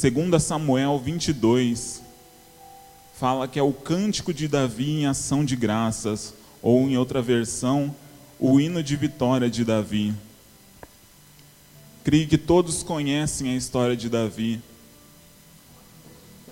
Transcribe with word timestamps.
2 0.00 0.42
Samuel 0.42 0.98
22 0.98 2.00
fala 3.12 3.46
que 3.46 3.58
é 3.58 3.62
o 3.62 3.70
cântico 3.70 4.32
de 4.32 4.48
Davi 4.48 5.00
em 5.00 5.06
ação 5.06 5.44
de 5.44 5.54
graças, 5.54 6.32
ou 6.62 6.88
em 6.88 6.96
outra 6.96 7.20
versão, 7.20 7.94
o 8.38 8.58
hino 8.58 8.82
de 8.82 8.96
vitória 8.96 9.50
de 9.50 9.62
Davi. 9.62 10.14
Creio 12.02 12.26
que 12.26 12.38
todos 12.38 12.82
conhecem 12.82 13.50
a 13.50 13.56
história 13.56 13.94
de 13.94 14.08
Davi. 14.08 14.62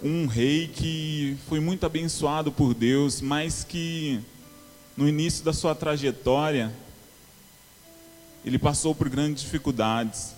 Um 0.03 0.27
rei 0.27 0.69
que 0.69 1.39
foi 1.49 1.59
muito 1.59 1.87
abençoado 1.87 2.53
por 2.53 2.75
Deus, 2.75 3.23
mas 3.23 3.65
que 3.65 4.21
no 4.95 5.09
início 5.09 5.43
da 5.43 5.55
sua 5.55 5.75
trajetória 5.75 6.71
ele 8.45 8.59
passou 8.59 8.95
por 8.95 9.09
grandes 9.09 9.43
dificuldades. 9.43 10.38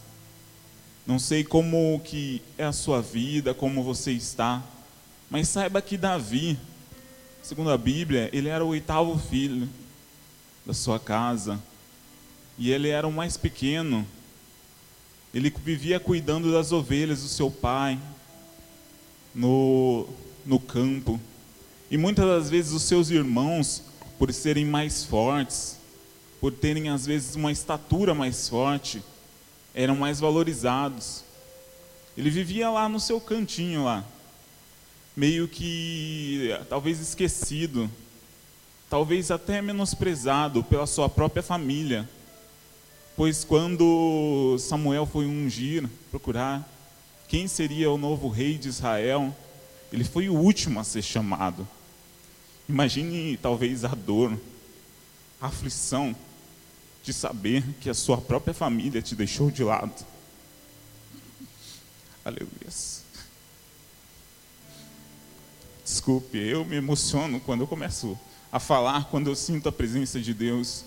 Não 1.10 1.18
sei 1.18 1.42
como 1.42 2.00
que 2.04 2.40
é 2.56 2.62
a 2.62 2.70
sua 2.70 3.02
vida, 3.02 3.52
como 3.52 3.82
você 3.82 4.12
está, 4.12 4.62
mas 5.28 5.48
saiba 5.48 5.82
que 5.82 5.96
Davi, 5.96 6.56
segundo 7.42 7.72
a 7.72 7.76
Bíblia, 7.76 8.30
ele 8.32 8.48
era 8.48 8.64
o 8.64 8.68
oitavo 8.68 9.18
filho 9.18 9.68
da 10.64 10.72
sua 10.72 11.00
casa. 11.00 11.60
E 12.56 12.70
ele 12.70 12.90
era 12.90 13.08
o 13.08 13.12
mais 13.12 13.36
pequeno. 13.36 14.06
Ele 15.34 15.50
vivia 15.50 15.98
cuidando 15.98 16.52
das 16.52 16.70
ovelhas 16.70 17.22
do 17.22 17.28
seu 17.28 17.50
pai 17.50 17.98
no, 19.34 20.06
no 20.46 20.60
campo. 20.60 21.20
E 21.90 21.96
muitas 21.96 22.24
das 22.24 22.48
vezes 22.48 22.70
os 22.70 22.84
seus 22.84 23.10
irmãos, 23.10 23.82
por 24.16 24.32
serem 24.32 24.64
mais 24.64 25.02
fortes, 25.02 25.76
por 26.40 26.52
terem 26.52 26.88
às 26.88 27.04
vezes 27.04 27.34
uma 27.34 27.50
estatura 27.50 28.14
mais 28.14 28.48
forte, 28.48 29.02
eram 29.74 29.96
mais 29.96 30.20
valorizados. 30.20 31.24
Ele 32.16 32.30
vivia 32.30 32.70
lá 32.70 32.88
no 32.88 33.00
seu 33.00 33.20
cantinho 33.20 33.84
lá, 33.84 34.04
meio 35.16 35.48
que 35.48 36.50
talvez 36.68 37.00
esquecido, 37.00 37.90
talvez 38.88 39.30
até 39.30 39.62
menosprezado 39.62 40.62
pela 40.64 40.86
sua 40.86 41.08
própria 41.08 41.42
família. 41.42 42.08
Pois 43.16 43.44
quando 43.44 44.56
Samuel 44.58 45.06
foi 45.06 45.26
ungir, 45.26 45.88
procurar 46.10 46.68
quem 47.28 47.46
seria 47.46 47.90
o 47.90 47.98
novo 47.98 48.28
rei 48.28 48.58
de 48.58 48.68
Israel, 48.68 49.34
ele 49.92 50.04
foi 50.04 50.28
o 50.28 50.34
último 50.34 50.80
a 50.80 50.84
ser 50.84 51.02
chamado. 51.02 51.66
Imagine 52.68 53.36
talvez 53.36 53.84
a 53.84 53.88
dor, 53.88 54.36
a 55.40 55.46
aflição 55.46 56.14
de 57.02 57.12
saber 57.12 57.64
que 57.80 57.88
a 57.88 57.94
sua 57.94 58.18
própria 58.18 58.54
família 58.54 59.00
te 59.00 59.14
deixou 59.14 59.50
de 59.50 59.64
lado. 59.64 60.04
Aleluia. 62.24 62.50
Desculpe, 65.84 66.38
eu 66.38 66.64
me 66.64 66.76
emociono 66.76 67.40
quando 67.40 67.62
eu 67.62 67.66
começo 67.66 68.18
a 68.52 68.60
falar, 68.60 69.06
quando 69.10 69.28
eu 69.28 69.34
sinto 69.34 69.68
a 69.68 69.72
presença 69.72 70.20
de 70.20 70.32
Deus. 70.32 70.84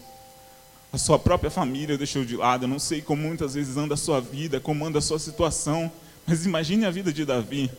A 0.91 0.97
sua 0.97 1.17
própria 1.17 1.49
família 1.49 1.97
deixou 1.97 2.23
de 2.23 2.37
lado. 2.37 2.65
Eu 2.65 2.69
não 2.69 2.79
sei 2.79 3.01
como 3.01 3.23
muitas 3.23 3.55
vezes 3.55 3.75
anda 3.75 3.95
a 3.95 3.97
sua 3.97 4.21
vida, 4.21 4.59
como 4.59 4.85
anda 4.85 4.99
a 4.99 5.01
sua 5.01 5.19
situação, 5.19 5.91
mas 6.25 6.45
imagine 6.45 6.85
a 6.85 6.91
vida 6.91 7.11
de 7.11 7.25
Davi. 7.25 7.69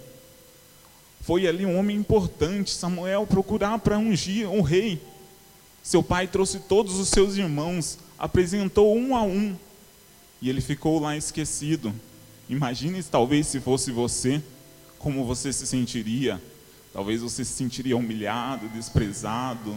Foi 1.20 1.46
ali 1.46 1.64
um 1.64 1.78
homem 1.78 1.96
importante, 1.96 2.70
Samuel, 2.70 3.27
procurar 3.27 3.78
para 3.78 3.96
ungir 3.96 4.50
um 4.50 4.60
rei. 4.60 5.00
Seu 5.82 6.02
pai 6.02 6.27
trouxe 6.27 6.60
todos 6.60 6.98
os 6.98 7.08
seus 7.08 7.36
irmãos, 7.36 7.98
apresentou 8.25 8.97
um 8.97 9.14
a 9.14 9.22
um, 9.22 9.55
e 10.41 10.48
ele 10.48 10.62
ficou 10.62 10.98
lá 10.98 11.14
esquecido. 11.14 11.94
Imagine 12.48 13.03
talvez 13.03 13.47
se 13.47 13.61
fosse 13.61 13.92
você, 13.92 14.42
como 14.98 15.27
você 15.27 15.53
se 15.53 15.67
sentiria. 15.67 16.41
Talvez 16.91 17.20
você 17.20 17.45
se 17.45 17.52
sentiria 17.52 17.95
humilhado, 17.98 18.67
desprezado, 18.70 19.77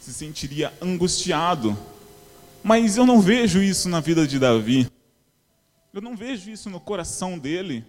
se 0.00 0.12
sentiria 0.12 0.72
angustiado. 0.82 1.78
Mas 2.64 2.96
eu 2.96 3.06
não 3.06 3.20
vejo 3.20 3.62
isso 3.62 3.88
na 3.88 4.00
vida 4.00 4.26
de 4.26 4.40
Davi. 4.40 4.90
Eu 5.94 6.00
não 6.00 6.16
vejo 6.16 6.50
isso 6.50 6.68
no 6.68 6.80
coração 6.80 7.38
dele. 7.38 7.84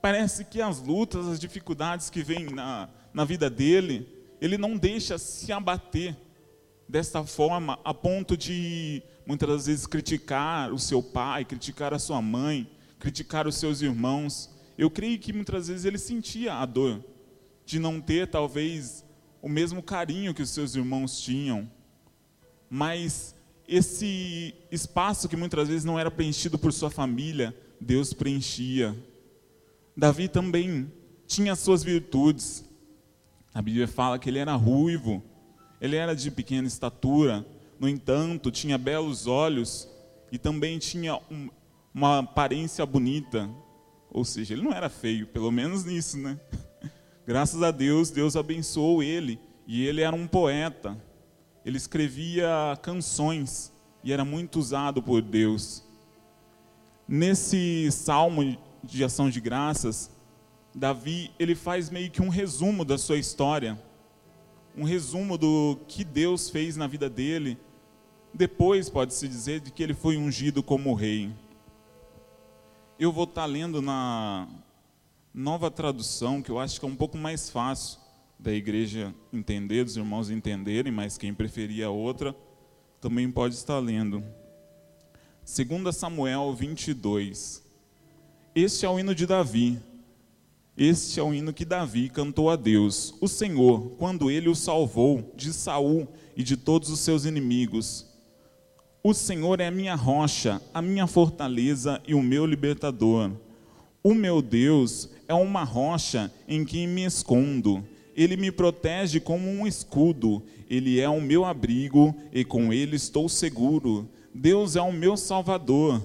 Parece 0.00 0.44
que 0.44 0.62
as 0.62 0.80
lutas, 0.80 1.26
as 1.26 1.40
dificuldades 1.40 2.08
que 2.10 2.22
vêm 2.22 2.44
na, 2.44 2.88
na 3.12 3.24
vida 3.24 3.50
dele, 3.50 4.06
ele 4.40 4.56
não 4.56 4.76
deixa 4.76 5.18
se 5.18 5.50
abater 5.50 6.16
desta 6.88 7.24
forma 7.24 7.76
a 7.84 7.92
ponto 7.92 8.36
de 8.36 9.02
muitas 9.26 9.48
das 9.48 9.66
vezes 9.66 9.86
criticar 9.86 10.72
o 10.72 10.78
seu 10.78 11.02
pai, 11.02 11.44
criticar 11.44 11.94
a 11.94 11.98
sua 11.98 12.20
mãe, 12.20 12.68
criticar 12.98 13.46
os 13.46 13.56
seus 13.56 13.82
irmãos. 13.82 14.50
Eu 14.76 14.90
creio 14.90 15.18
que 15.18 15.32
muitas 15.32 15.68
vezes 15.68 15.84
ele 15.84 15.98
sentia 15.98 16.54
a 16.54 16.66
dor 16.66 17.02
de 17.64 17.78
não 17.78 18.00
ter 18.00 18.28
talvez 18.28 19.04
o 19.40 19.48
mesmo 19.48 19.82
carinho 19.82 20.34
que 20.34 20.42
os 20.42 20.50
seus 20.50 20.74
irmãos 20.74 21.20
tinham. 21.20 21.70
Mas 22.68 23.34
esse 23.66 24.54
espaço 24.70 25.28
que 25.28 25.36
muitas 25.36 25.68
vezes 25.68 25.84
não 25.84 25.98
era 25.98 26.10
preenchido 26.10 26.58
por 26.58 26.72
sua 26.72 26.90
família, 26.90 27.54
Deus 27.80 28.12
preenchia. 28.12 28.96
Davi 29.96 30.28
também 30.28 30.90
tinha 31.26 31.54
suas 31.54 31.82
virtudes. 31.82 32.64
A 33.54 33.60
Bíblia 33.60 33.88
fala 33.88 34.18
que 34.18 34.30
ele 34.30 34.38
era 34.38 34.54
ruivo, 34.54 35.22
ele 35.80 35.96
era 35.96 36.14
de 36.14 36.30
pequena 36.30 36.66
estatura, 36.66 37.44
no 37.82 37.88
entanto, 37.88 38.52
tinha 38.52 38.78
belos 38.78 39.26
olhos 39.26 39.88
e 40.30 40.38
também 40.38 40.78
tinha 40.78 41.16
um, 41.28 41.50
uma 41.92 42.20
aparência 42.20 42.86
bonita. 42.86 43.50
Ou 44.08 44.24
seja, 44.24 44.54
ele 44.54 44.62
não 44.62 44.72
era 44.72 44.88
feio, 44.88 45.26
pelo 45.26 45.50
menos 45.50 45.84
nisso, 45.84 46.16
né? 46.16 46.38
Graças 47.26 47.60
a 47.60 47.72
Deus, 47.72 48.08
Deus 48.08 48.36
abençoou 48.36 49.02
ele 49.02 49.36
e 49.66 49.84
ele 49.84 50.00
era 50.00 50.14
um 50.14 50.28
poeta. 50.28 50.96
Ele 51.64 51.76
escrevia 51.76 52.48
canções 52.82 53.72
e 54.04 54.12
era 54.12 54.24
muito 54.24 54.60
usado 54.60 55.02
por 55.02 55.20
Deus. 55.20 55.82
Nesse 57.08 57.90
salmo 57.90 58.56
de 58.84 59.02
ação 59.02 59.28
de 59.28 59.40
graças, 59.40 60.08
Davi 60.72 61.32
ele 61.36 61.56
faz 61.56 61.90
meio 61.90 62.12
que 62.12 62.22
um 62.22 62.28
resumo 62.28 62.84
da 62.84 62.96
sua 62.96 63.18
história, 63.18 63.76
um 64.76 64.84
resumo 64.84 65.36
do 65.36 65.80
que 65.88 66.04
Deus 66.04 66.48
fez 66.48 66.76
na 66.76 66.86
vida 66.86 67.10
dele 67.10 67.58
depois 68.34 68.88
pode-se 68.88 69.28
dizer 69.28 69.60
de 69.60 69.70
que 69.70 69.82
ele 69.82 69.94
foi 69.94 70.16
ungido 70.16 70.62
como 70.62 70.94
rei. 70.94 71.30
Eu 72.98 73.12
vou 73.12 73.24
estar 73.24 73.46
lendo 73.46 73.82
na 73.82 74.48
nova 75.34 75.70
tradução, 75.70 76.42
que 76.42 76.50
eu 76.50 76.58
acho 76.58 76.78
que 76.78 76.86
é 76.86 76.88
um 76.88 76.96
pouco 76.96 77.16
mais 77.18 77.50
fácil 77.50 77.98
da 78.38 78.52
igreja 78.52 79.14
entender, 79.32 79.84
dos 79.84 79.96
irmãos 79.96 80.30
entenderem, 80.30 80.92
mas 80.92 81.18
quem 81.18 81.32
preferir 81.32 81.84
a 81.84 81.90
outra 81.90 82.34
também 83.00 83.30
pode 83.30 83.54
estar 83.54 83.78
lendo. 83.78 84.22
2 85.44 85.94
Samuel 85.94 86.54
22. 86.54 87.62
Este 88.54 88.86
é 88.86 88.88
o 88.88 88.98
hino 88.98 89.14
de 89.14 89.26
Davi. 89.26 89.80
Este 90.76 91.20
é 91.20 91.22
o 91.22 91.34
hino 91.34 91.52
que 91.52 91.64
Davi 91.66 92.08
cantou 92.08 92.48
a 92.48 92.56
Deus, 92.56 93.14
o 93.20 93.28
Senhor, 93.28 93.90
quando 93.98 94.30
ele 94.30 94.48
o 94.48 94.54
salvou 94.54 95.30
de 95.36 95.52
Saul 95.52 96.08
e 96.34 96.42
de 96.42 96.56
todos 96.56 96.88
os 96.88 97.00
seus 97.00 97.26
inimigos. 97.26 98.11
O 99.04 99.12
Senhor 99.12 99.60
é 99.60 99.66
a 99.66 99.70
minha 99.72 99.96
rocha, 99.96 100.62
a 100.72 100.80
minha 100.80 101.08
fortaleza 101.08 102.00
e 102.06 102.14
o 102.14 102.22
meu 102.22 102.46
libertador. 102.46 103.32
O 104.00 104.14
meu 104.14 104.40
Deus 104.40 105.10
é 105.26 105.34
uma 105.34 105.64
rocha 105.64 106.32
em 106.46 106.64
quem 106.64 106.86
me 106.86 107.04
escondo. 107.04 107.82
Ele 108.14 108.36
me 108.36 108.52
protege 108.52 109.18
como 109.18 109.48
um 109.48 109.66
escudo. 109.66 110.40
Ele 110.70 111.00
é 111.00 111.08
o 111.08 111.20
meu 111.20 111.44
abrigo 111.44 112.14
e 112.32 112.44
com 112.44 112.72
ele 112.72 112.94
estou 112.94 113.28
seguro. 113.28 114.08
Deus 114.32 114.76
é 114.76 114.80
o 114.80 114.92
meu 114.92 115.16
salvador. 115.16 116.00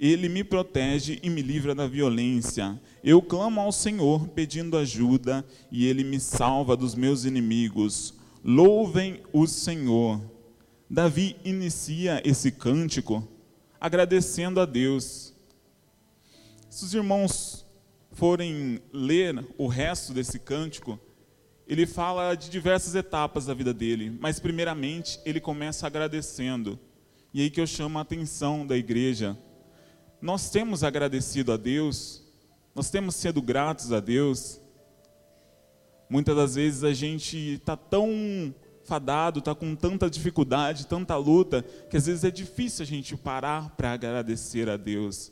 Ele 0.00 0.26
me 0.26 0.42
protege 0.42 1.18
e 1.22 1.28
me 1.28 1.42
livra 1.42 1.74
da 1.74 1.86
violência. 1.86 2.80
Eu 3.04 3.20
clamo 3.20 3.60
ao 3.60 3.72
Senhor 3.72 4.26
pedindo 4.28 4.78
ajuda 4.78 5.44
e 5.70 5.86
ele 5.86 6.02
me 6.02 6.18
salva 6.18 6.74
dos 6.74 6.94
meus 6.94 7.26
inimigos. 7.26 8.14
Louvem 8.42 9.20
o 9.34 9.46
Senhor. 9.46 10.18
Davi 10.90 11.36
inicia 11.44 12.22
esse 12.24 12.50
cântico 12.50 13.28
agradecendo 13.78 14.58
a 14.58 14.64
Deus. 14.64 15.34
Se 16.70 16.84
os 16.84 16.94
irmãos 16.94 17.66
forem 18.12 18.80
ler 18.90 19.46
o 19.58 19.66
resto 19.66 20.14
desse 20.14 20.38
cântico, 20.38 20.98
ele 21.66 21.86
fala 21.86 22.34
de 22.34 22.48
diversas 22.48 22.94
etapas 22.94 23.44
da 23.44 23.52
vida 23.52 23.74
dele, 23.74 24.16
mas 24.18 24.40
primeiramente 24.40 25.20
ele 25.26 25.40
começa 25.40 25.86
agradecendo. 25.86 26.78
E 27.34 27.42
aí 27.42 27.50
que 27.50 27.60
eu 27.60 27.66
chamo 27.66 27.98
a 27.98 28.02
atenção 28.02 28.66
da 28.66 28.74
igreja. 28.74 29.36
Nós 30.22 30.48
temos 30.48 30.82
agradecido 30.82 31.52
a 31.52 31.58
Deus, 31.58 32.24
nós 32.74 32.88
temos 32.88 33.14
sido 33.14 33.42
gratos 33.42 33.92
a 33.92 34.00
Deus. 34.00 34.58
Muitas 36.08 36.34
das 36.34 36.54
vezes 36.54 36.82
a 36.82 36.94
gente 36.94 37.36
está 37.36 37.76
tão 37.76 38.54
fadado, 38.88 39.40
está 39.40 39.54
com 39.54 39.76
tanta 39.76 40.08
dificuldade, 40.08 40.86
tanta 40.86 41.14
luta, 41.16 41.62
que 41.90 41.96
às 41.96 42.06
vezes 42.06 42.24
é 42.24 42.30
difícil 42.30 42.82
a 42.82 42.86
gente 42.86 43.14
parar 43.16 43.76
para 43.76 43.92
agradecer 43.92 44.68
a 44.68 44.78
Deus. 44.78 45.30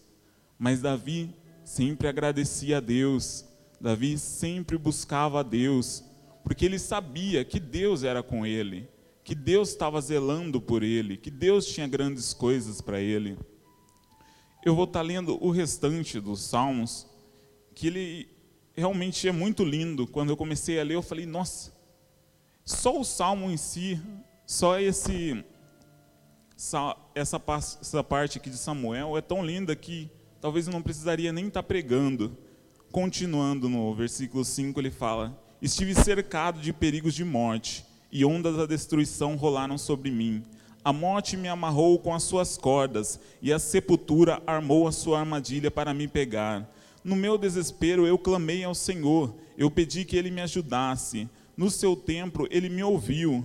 Mas 0.59 0.83
Davi 0.83 1.35
sempre 1.65 2.07
agradecia 2.07 2.77
a 2.77 2.81
Deus, 2.81 3.45
Davi 3.81 4.19
sempre 4.19 4.77
buscava 4.77 5.41
a 5.41 5.43
Deus, 5.43 6.05
porque 6.45 6.67
ele 6.67 6.79
sabia 6.79 7.45
que 7.45 7.59
Deus 7.59 8.05
era 8.05 8.23
com 8.23 8.47
ele, 8.47 8.89
que 9.25 9.35
Deus 9.35 9.71
estava 9.71 10.01
zelando 10.01 10.61
por 10.61 10.83
ele, 10.83 11.17
que 11.17 11.31
Deus 11.31 11.67
tinha 11.67 11.89
grandes 11.89 12.35
coisas 12.35 12.81
para 12.81 13.01
ele. 13.01 13.39
Eu 14.65 14.75
vou 14.75 14.85
estar 14.85 15.03
lendo 15.03 15.43
o 15.43 15.51
restante 15.51 16.21
dos 16.21 16.41
Salmos, 16.41 17.07
que 17.75 17.87
ele 17.87 18.29
realmente 18.75 19.27
é 19.27 19.33
muito 19.33 19.65
lindo. 19.65 20.07
Quando 20.07 20.31
eu 20.31 20.37
comecei 20.37 20.79
a 20.79 20.85
ler, 20.85 20.95
eu 20.95 21.03
falei, 21.03 21.27
nossa, 21.27 21.76
só 22.67 23.01
o 23.01 23.05
Salmo 23.05 23.49
em 23.49 23.57
si, 23.57 24.03
só 24.45 24.79
esse 24.81 25.45
essa, 27.15 27.41
essa 27.81 28.03
parte 28.03 28.39
aqui 28.39 28.51
de 28.51 28.57
Samuel 28.57 29.17
é 29.17 29.21
tão 29.21 29.45
linda 29.45 29.77
que 29.77 30.11
talvez 30.41 30.67
eu 30.67 30.73
não 30.73 30.83
precisaria 30.83 31.33
nem 31.33 31.47
estar 31.47 31.63
pregando. 31.63 32.37
Continuando 32.91 33.69
no 33.69 33.95
versículo 33.95 34.45
5, 34.45 34.81
ele 34.81 34.91
fala: 34.91 35.41
Estive 35.63 35.95
cercado 35.95 36.61
de 36.61 36.73
perigos 36.73 37.15
de 37.15 37.25
morte, 37.25 37.87
e 38.11 38.25
ondas 38.25 38.57
da 38.57 38.67
destruição 38.67 39.37
rolaram 39.37 39.79
sobre 39.79 40.11
mim. 40.11 40.43
A 40.85 40.93
morte 40.93 41.37
me 41.37 41.49
amarrou 41.49 41.99
com 42.01 42.13
as 42.13 42.25
suas 42.25 42.57
cordas, 42.57 43.21
e 43.41 43.53
a 43.53 43.61
sepultura 43.61 44.43
armou 44.45 44.89
a 44.89 44.93
sua 44.93 45.21
armadilha 45.21 45.71
para 45.71 45.95
me 45.95 46.09
pegar. 46.09 46.69
No 47.05 47.15
meu 47.15 47.39
desespero 47.39 48.07
eu 48.07 48.19
clamei 48.19 48.65
ao 48.65 48.75
Senhor, 48.75 49.33
eu 49.57 49.71
pedi 49.71 50.05
que 50.05 50.17
ele 50.17 50.33
me 50.33 50.41
ajudasse. 50.41 51.29
No 51.57 51.71
seu 51.71 51.97
templo 51.97 52.47
ele 52.51 52.69
me 52.69 52.83
ouviu 52.83 53.45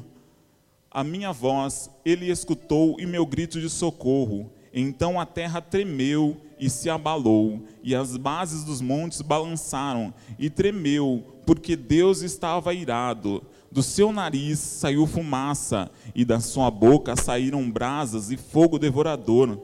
a 0.93 1.05
minha 1.05 1.31
voz 1.31 1.89
ele 2.03 2.29
escutou 2.29 2.97
e 2.99 3.05
meu 3.05 3.25
grito 3.25 3.61
de 3.61 3.69
socorro. 3.69 4.51
Então 4.73 5.17
a 5.17 5.25
terra 5.25 5.61
tremeu 5.61 6.35
e 6.59 6.69
se 6.69 6.89
abalou, 6.89 7.63
e 7.81 7.95
as 7.95 8.17
bases 8.17 8.63
dos 8.63 8.81
montes 8.81 9.21
balançaram 9.21 10.13
e 10.37 10.49
tremeu, 10.49 11.23
porque 11.45 11.75
Deus 11.77 12.21
estava 12.21 12.73
irado. 12.73 13.41
Do 13.71 13.81
seu 13.81 14.11
nariz 14.11 14.59
saiu 14.59 15.07
fumaça, 15.07 15.89
e 16.13 16.25
da 16.25 16.41
sua 16.41 16.69
boca 16.69 17.15
saíram 17.15 17.71
brasas 17.71 18.29
e 18.29 18.37
fogo 18.37 18.77
devorador. 18.77 19.57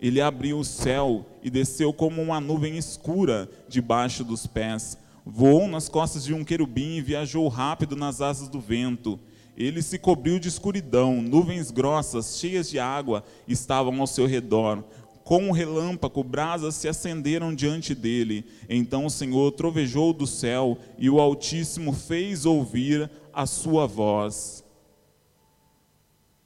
Ele 0.00 0.20
abriu 0.20 0.58
o 0.60 0.64
céu 0.64 1.26
e 1.42 1.50
desceu 1.50 1.92
como 1.92 2.22
uma 2.22 2.40
nuvem 2.40 2.78
escura 2.78 3.50
debaixo 3.68 4.24
dos 4.24 4.46
pés. 4.46 4.96
Voou 5.24 5.68
nas 5.68 5.88
costas 5.88 6.24
de 6.24 6.34
um 6.34 6.44
querubim 6.44 6.96
e 6.96 7.02
viajou 7.02 7.46
rápido 7.48 7.94
nas 7.94 8.20
asas 8.20 8.48
do 8.48 8.60
vento. 8.60 9.18
Ele 9.56 9.82
se 9.82 9.98
cobriu 9.98 10.38
de 10.38 10.48
escuridão, 10.48 11.20
nuvens 11.20 11.70
grossas, 11.70 12.38
cheias 12.38 12.70
de 12.70 12.78
água, 12.78 13.24
estavam 13.46 14.00
ao 14.00 14.06
seu 14.06 14.26
redor. 14.26 14.82
Com 15.22 15.48
um 15.48 15.52
relâmpago, 15.52 16.24
brasas 16.24 16.74
se 16.74 16.88
acenderam 16.88 17.54
diante 17.54 17.94
dele. 17.94 18.44
Então 18.68 19.06
o 19.06 19.10
Senhor 19.10 19.52
trovejou 19.52 20.12
do 20.12 20.26
céu 20.26 20.78
e 20.98 21.10
o 21.10 21.20
Altíssimo 21.20 21.92
fez 21.92 22.46
ouvir 22.46 23.10
a 23.32 23.46
sua 23.46 23.86
voz. 23.86 24.64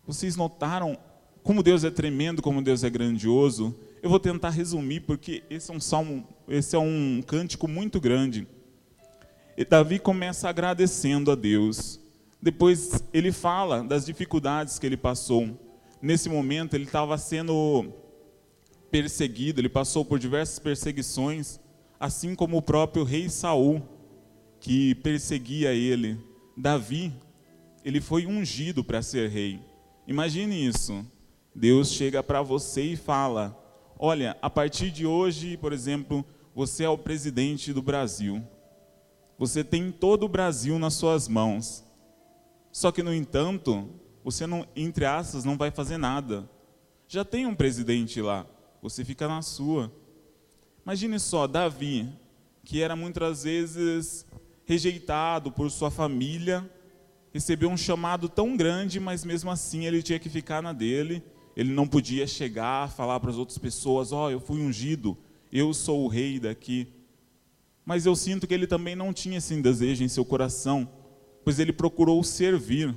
Vocês 0.07 0.37
notaram 0.37 0.99
como 1.43 1.63
Deus 1.63 1.85
é 1.85 1.91
tremendo, 1.91 2.43
como 2.43 2.63
Deus 2.63 2.85
é 2.85 2.91
grandioso? 2.91 3.75
Eu 4.03 4.11
vou 4.11 4.19
tentar 4.19 4.51
resumir 4.51 5.01
porque 5.01 5.43
esse 5.49 5.71
é 5.71 5.75
um 5.75 5.81
salmo, 5.81 6.27
esse 6.49 6.75
é 6.75 6.79
um 6.79 7.23
cântico 7.27 7.69
muito 7.69 8.01
grande. 8.01 8.47
E 9.57 9.65
Davi 9.65 9.99
começa 9.99 10.49
agradecendo 10.49 11.31
a 11.31 11.35
Deus. 11.37 12.01
Depois 12.43 13.03
ele 13.13 13.31
fala 13.31 13.85
das 13.85 14.05
dificuldades 14.05 14.79
que 14.79 14.87
ele 14.87 14.97
passou. 14.97 15.59
Nesse 16.03 16.29
momento 16.29 16.75
ele 16.75 16.85
estava 16.85 17.17
sendo 17.17 17.93
perseguido, 18.91 19.61
ele 19.61 19.69
passou 19.69 20.05
por 20.05 20.19
diversas 20.19 20.59
perseguições, 20.59 21.59
assim 21.99 22.35
como 22.35 22.57
o 22.57 22.63
próprio 22.63 23.05
rei 23.05 23.29
Saul, 23.29 23.83
que 24.61 24.97
perseguia 24.97 25.73
ele. 25.73 26.19
Davi, 26.57 27.13
ele 27.85 28.01
foi 28.01 28.27
ungido 28.27 28.83
para 28.83 29.03
ser 29.03 29.31
rei. 29.31 29.61
Imagine 30.07 30.67
isso. 30.67 31.07
Deus 31.55 31.93
chega 31.93 32.23
para 32.23 32.43
você 32.43 32.83
e 32.83 32.97
fala: 32.97 33.57
Olha, 33.99 34.37
a 34.43 34.51
partir 34.51 34.91
de 34.91 35.07
hoje, 35.07 35.57
por 35.57 35.73
exemplo, 35.73 36.25
você 36.55 36.85
é 36.85 36.89
o 36.89 36.99
presidente 36.99 37.73
do 37.73 37.81
Brasil. 37.81 38.43
Você 39.39 39.65
tem 39.65 39.91
todo 39.91 40.25
o 40.25 40.29
Brasil 40.29 40.79
nas 40.79 40.95
suas 40.95 41.27
mãos. 41.29 41.85
Só 42.71 42.93
que, 42.93 43.03
no 43.03 43.13
entanto, 43.13 43.89
você 44.23 44.47
não, 44.47 44.67
entre 44.75 45.05
aspas, 45.05 45.45
não 45.45 45.57
vai 45.57 45.71
fazer 45.71 45.97
nada. 45.97 46.49
Já 47.09 47.25
tem 47.25 47.47
um 47.47 47.55
presidente 47.55 48.21
lá, 48.21 48.47
você 48.81 49.05
fica 49.05 49.29
na 49.29 49.43
sua. 49.43 49.93
Imagine 50.85 51.19
só, 51.19 51.47
Davi, 51.47 52.09
que 52.65 52.83
era 52.83 52.97
muitas 52.97 53.45
vezes 53.45 54.27
rejeitado 54.65 55.53
por 55.53 55.71
sua 55.71 55.91
família, 55.91 56.69
recebeu 57.33 57.69
um 57.69 57.77
chamado 57.77 58.29
tão 58.29 58.57
grande, 58.57 58.99
mas 58.99 59.25
mesmo 59.25 59.51
assim 59.51 59.85
ele 59.85 60.03
tinha 60.03 60.19
que 60.19 60.29
ficar 60.29 60.63
na 60.63 60.73
dele. 60.73 61.23
Ele 61.57 61.73
não 61.73 61.87
podia 61.87 62.27
chegar, 62.27 62.91
falar 62.91 63.21
para 63.21 63.31
as 63.31 63.37
outras 63.37 63.59
pessoas: 63.59 64.13
Ó, 64.13 64.27
oh, 64.27 64.31
eu 64.31 64.41
fui 64.41 64.61
ungido, 64.61 65.17
eu 65.53 65.73
sou 65.73 66.05
o 66.05 66.09
rei 66.09 66.41
daqui. 66.41 66.89
Mas 67.85 68.07
eu 68.07 68.17
sinto 68.17 68.47
que 68.47 68.55
ele 68.55 68.67
também 68.67 68.97
não 68.97 69.13
tinha 69.13 69.39
esse 69.39 69.61
desejo 69.61 70.03
em 70.03 70.09
seu 70.09 70.25
coração 70.25 70.89
pois 71.45 71.59
ele 71.59 71.73
procurou 71.73 72.25
servir. 72.25 72.95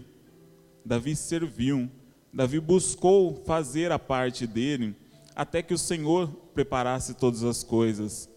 Davi 0.84 1.16
serviu. 1.16 1.92
Davi 2.34 2.60
buscou 2.60 3.44
fazer 3.46 3.92
a 3.92 4.00
parte 4.00 4.48
dele 4.48 4.96
até 5.36 5.62
que 5.62 5.74
o 5.74 5.78
Senhor 5.78 6.30
preparasse 6.54 7.14
todas 7.14 7.44
as 7.44 7.62
coisas. 7.62 8.30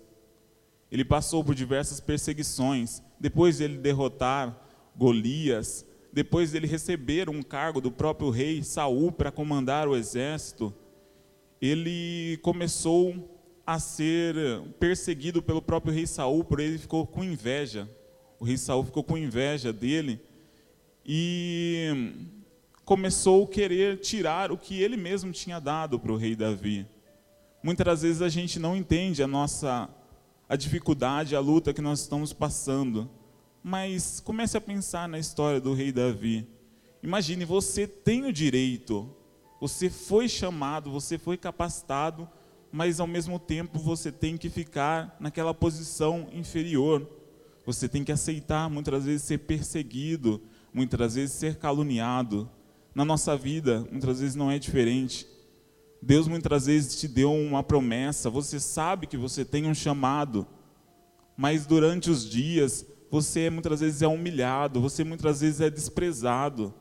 Ele 0.90 1.04
passou 1.04 1.44
por 1.44 1.54
diversas 1.54 2.00
perseguições. 2.00 3.00
Depois 3.18 3.58
de 3.58 3.64
ele 3.64 3.78
derrotar 3.78 4.58
Golias, 4.96 5.86
depois 6.12 6.50
dele 6.50 6.66
receber 6.66 7.30
um 7.30 7.42
cargo 7.42 7.80
do 7.80 7.92
próprio 7.92 8.30
rei 8.30 8.62
Saul 8.64 9.12
para 9.12 9.30
comandar 9.30 9.86
o 9.86 9.96
exército, 9.96 10.74
ele 11.60 12.38
começou 12.42 13.39
a 13.72 13.78
ser 13.78 14.34
perseguido 14.78 15.42
pelo 15.42 15.62
próprio 15.62 15.92
rei 15.92 16.06
Saul, 16.06 16.44
por 16.44 16.60
ele 16.60 16.78
ficou 16.78 17.06
com 17.06 17.22
inveja 17.22 17.88
o 18.40 18.44
rei 18.44 18.56
Saul 18.56 18.84
ficou 18.84 19.04
com 19.04 19.18
inveja 19.18 19.70
dele 19.70 20.18
e 21.04 22.14
começou 22.86 23.44
a 23.44 23.46
querer 23.46 23.98
tirar 23.98 24.50
o 24.50 24.56
que 24.56 24.80
ele 24.80 24.96
mesmo 24.96 25.30
tinha 25.30 25.60
dado 25.60 26.00
para 26.00 26.10
o 26.10 26.16
rei 26.16 26.34
Davi. 26.34 26.86
Muitas 27.62 27.84
das 27.84 28.02
vezes 28.02 28.22
a 28.22 28.30
gente 28.30 28.58
não 28.58 28.74
entende 28.74 29.22
a 29.22 29.26
nossa 29.26 29.90
a 30.48 30.56
dificuldade, 30.56 31.36
a 31.36 31.40
luta 31.40 31.74
que 31.74 31.82
nós 31.82 32.00
estamos 32.00 32.32
passando. 32.32 33.10
Mas 33.62 34.20
comece 34.20 34.56
a 34.56 34.60
pensar 34.60 35.06
na 35.06 35.18
história 35.18 35.60
do 35.60 35.74
rei 35.74 35.92
Davi. 35.92 36.48
Imagine, 37.02 37.44
você 37.44 37.86
tem 37.86 38.24
o 38.24 38.32
direito, 38.32 39.14
você 39.60 39.90
foi 39.90 40.30
chamado, 40.30 40.90
você 40.90 41.18
foi 41.18 41.36
capacitado, 41.36 42.26
mas 42.72 43.00
ao 43.00 43.06
mesmo 43.06 43.38
tempo 43.38 43.78
você 43.78 44.12
tem 44.12 44.36
que 44.36 44.48
ficar 44.48 45.16
naquela 45.18 45.52
posição 45.52 46.28
inferior. 46.32 47.08
Você 47.66 47.88
tem 47.88 48.04
que 48.04 48.12
aceitar 48.12 48.70
muitas 48.70 49.04
vezes 49.04 49.22
ser 49.22 49.38
perseguido, 49.38 50.40
muitas 50.72 51.14
vezes 51.14 51.34
ser 51.34 51.56
caluniado. 51.56 52.48
Na 52.94 53.04
nossa 53.04 53.36
vida, 53.36 53.86
muitas 53.90 54.20
vezes 54.20 54.34
não 54.34 54.50
é 54.50 54.58
diferente. 54.58 55.26
Deus 56.02 56.26
muitas 56.26 56.66
vezes 56.66 56.98
te 56.98 57.06
deu 57.06 57.32
uma 57.32 57.62
promessa, 57.62 58.30
você 58.30 58.58
sabe 58.58 59.06
que 59.06 59.16
você 59.16 59.44
tem 59.44 59.66
um 59.66 59.74
chamado, 59.74 60.46
mas 61.36 61.66
durante 61.66 62.10
os 62.10 62.28
dias 62.28 62.86
você 63.10 63.50
muitas 63.50 63.80
vezes 63.80 64.02
é 64.02 64.08
humilhado, 64.08 64.80
você 64.80 65.04
muitas 65.04 65.40
vezes 65.40 65.60
é 65.60 65.68
desprezado. 65.68 66.72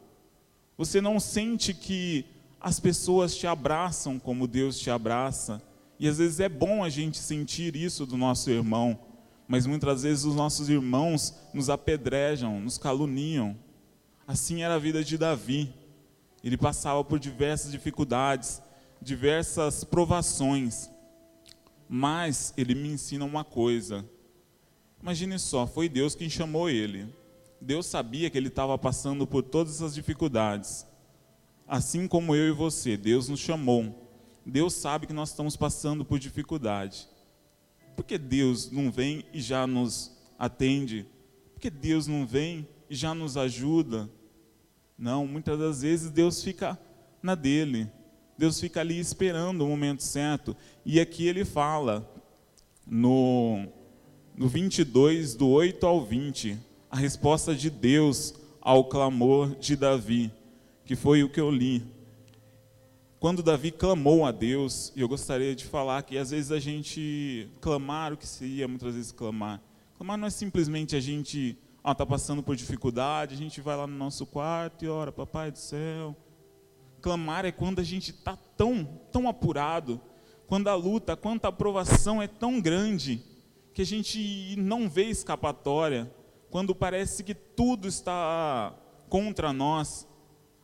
Você 0.77 1.01
não 1.01 1.19
sente 1.19 1.73
que 1.73 2.25
as 2.61 2.79
pessoas 2.79 3.35
te 3.35 3.47
abraçam 3.47 4.19
como 4.19 4.47
Deus 4.47 4.79
te 4.79 4.89
abraça. 4.89 5.61
E 5.99 6.07
às 6.07 6.17
vezes 6.17 6.39
é 6.39 6.47
bom 6.47 6.83
a 6.83 6.89
gente 6.89 7.17
sentir 7.17 7.75
isso 7.75 8.05
do 8.05 8.15
nosso 8.15 8.49
irmão 8.49 8.99
mas 9.49 9.65
muitas 9.65 10.03
vezes 10.03 10.25
os 10.25 10.35
nossos 10.35 10.69
irmãos 10.69 11.33
nos 11.51 11.71
apedrejam, 11.71 12.61
nos 12.61 12.77
caluniam. 12.77 13.57
Assim 14.27 14.61
era 14.61 14.75
a 14.75 14.79
vida 14.79 15.03
de 15.03 15.17
Davi. 15.17 15.73
Ele 16.43 16.55
passava 16.55 17.03
por 17.03 17.17
diversas 17.17 17.71
dificuldades, 17.71 18.61
diversas 19.01 19.83
provações. 19.83 20.87
Mas 21.89 22.53
ele 22.55 22.75
me 22.75 22.89
ensina 22.89 23.25
uma 23.25 23.43
coisa. 23.43 24.07
Imagine 25.01 25.39
só, 25.39 25.65
foi 25.65 25.89
Deus 25.89 26.13
quem 26.13 26.29
chamou 26.29 26.69
ele. 26.69 27.07
Deus 27.59 27.87
sabia 27.87 28.29
que 28.29 28.37
ele 28.37 28.49
estava 28.49 28.77
passando 28.77 29.25
por 29.25 29.41
todas 29.41 29.77
essas 29.77 29.95
dificuldades. 29.95 30.85
Assim 31.67 32.07
como 32.07 32.35
eu 32.35 32.49
e 32.49 32.55
você, 32.55 32.95
Deus 32.95 33.27
nos 33.27 33.39
chamou. 33.39 34.08
Deus 34.45 34.73
sabe 34.73 35.07
que 35.07 35.13
nós 35.13 35.29
estamos 35.29 35.55
passando 35.55 36.03
por 36.03 36.19
dificuldade. 36.19 37.07
Por 37.95 38.05
que 38.05 38.17
Deus 38.17 38.71
não 38.71 38.91
vem 38.91 39.25
e 39.33 39.41
já 39.41 39.67
nos 39.67 40.11
atende? 40.37 41.05
Por 41.53 41.59
que 41.59 41.69
Deus 41.69 42.07
não 42.07 42.25
vem 42.25 42.67
e 42.89 42.95
já 42.95 43.13
nos 43.13 43.35
ajuda? 43.37 44.09
Não, 44.97 45.27
muitas 45.27 45.57
das 45.59 45.81
vezes 45.81 46.09
Deus 46.09 46.43
fica 46.43 46.79
na 47.21 47.35
dele. 47.35 47.89
Deus 48.37 48.59
fica 48.59 48.79
ali 48.79 48.97
esperando 48.99 49.65
o 49.65 49.67
momento 49.67 50.01
certo. 50.01 50.55
E 50.85 50.99
aqui 50.99 51.27
ele 51.27 51.43
fala 51.43 52.09
no, 52.87 53.67
no 54.35 54.47
22, 54.47 55.35
do 55.35 55.49
8 55.49 55.85
ao 55.85 56.05
20, 56.05 56.57
a 56.89 56.95
resposta 56.95 57.53
de 57.53 57.69
Deus 57.69 58.33
ao 58.61 58.85
clamor 58.85 59.55
de 59.55 59.75
Davi, 59.75 60.31
que 60.85 60.95
foi 60.95 61.23
o 61.23 61.29
que 61.29 61.39
eu 61.39 61.51
li. 61.51 61.83
Quando 63.19 63.43
Davi 63.43 63.69
clamou 63.69 64.25
a 64.25 64.31
Deus, 64.31 64.93
e 64.95 65.01
eu 65.01 65.07
gostaria 65.09 65.53
de 65.53 65.65
falar 65.65 66.03
que 66.03 66.17
às 66.17 66.31
vezes 66.31 66.53
a 66.53 66.59
gente 66.59 67.49
clamar 67.59 68.13
o 68.13 68.17
que 68.17 68.25
seria 68.25 68.65
muitas 68.65 68.95
vezes 68.95 69.11
clamar. 69.11 69.61
Clamar 69.97 70.17
não 70.17 70.25
é 70.25 70.29
simplesmente 70.29 70.95
a 70.95 71.01
gente 71.01 71.57
está 71.85 72.05
passando 72.05 72.41
por 72.41 72.55
dificuldade, 72.55 73.35
a 73.35 73.37
gente 73.37 73.59
vai 73.59 73.75
lá 73.75 73.85
no 73.85 73.93
nosso 73.93 74.25
quarto 74.25 74.85
e 74.85 74.87
ora, 74.87 75.11
papai 75.11 75.51
do 75.51 75.57
céu. 75.57 76.15
Clamar 77.01 77.43
é 77.43 77.51
quando 77.51 77.79
a 77.79 77.83
gente 77.83 78.11
está 78.11 78.37
tão, 78.55 78.85
tão 79.11 79.27
apurado, 79.27 79.99
quando 80.47 80.69
a 80.69 80.75
luta, 80.75 81.17
quando 81.17 81.43
a 81.43 81.49
aprovação 81.49 82.21
é 82.21 82.27
tão 82.27 82.61
grande, 82.61 83.21
que 83.73 83.81
a 83.81 83.85
gente 83.85 84.55
não 84.57 84.89
vê 84.89 85.09
escapatória, 85.09 86.09
quando 86.49 86.73
parece 86.73 87.21
que 87.25 87.35
tudo 87.35 87.85
está 87.85 88.73
contra 89.09 89.51
nós, 89.51 90.07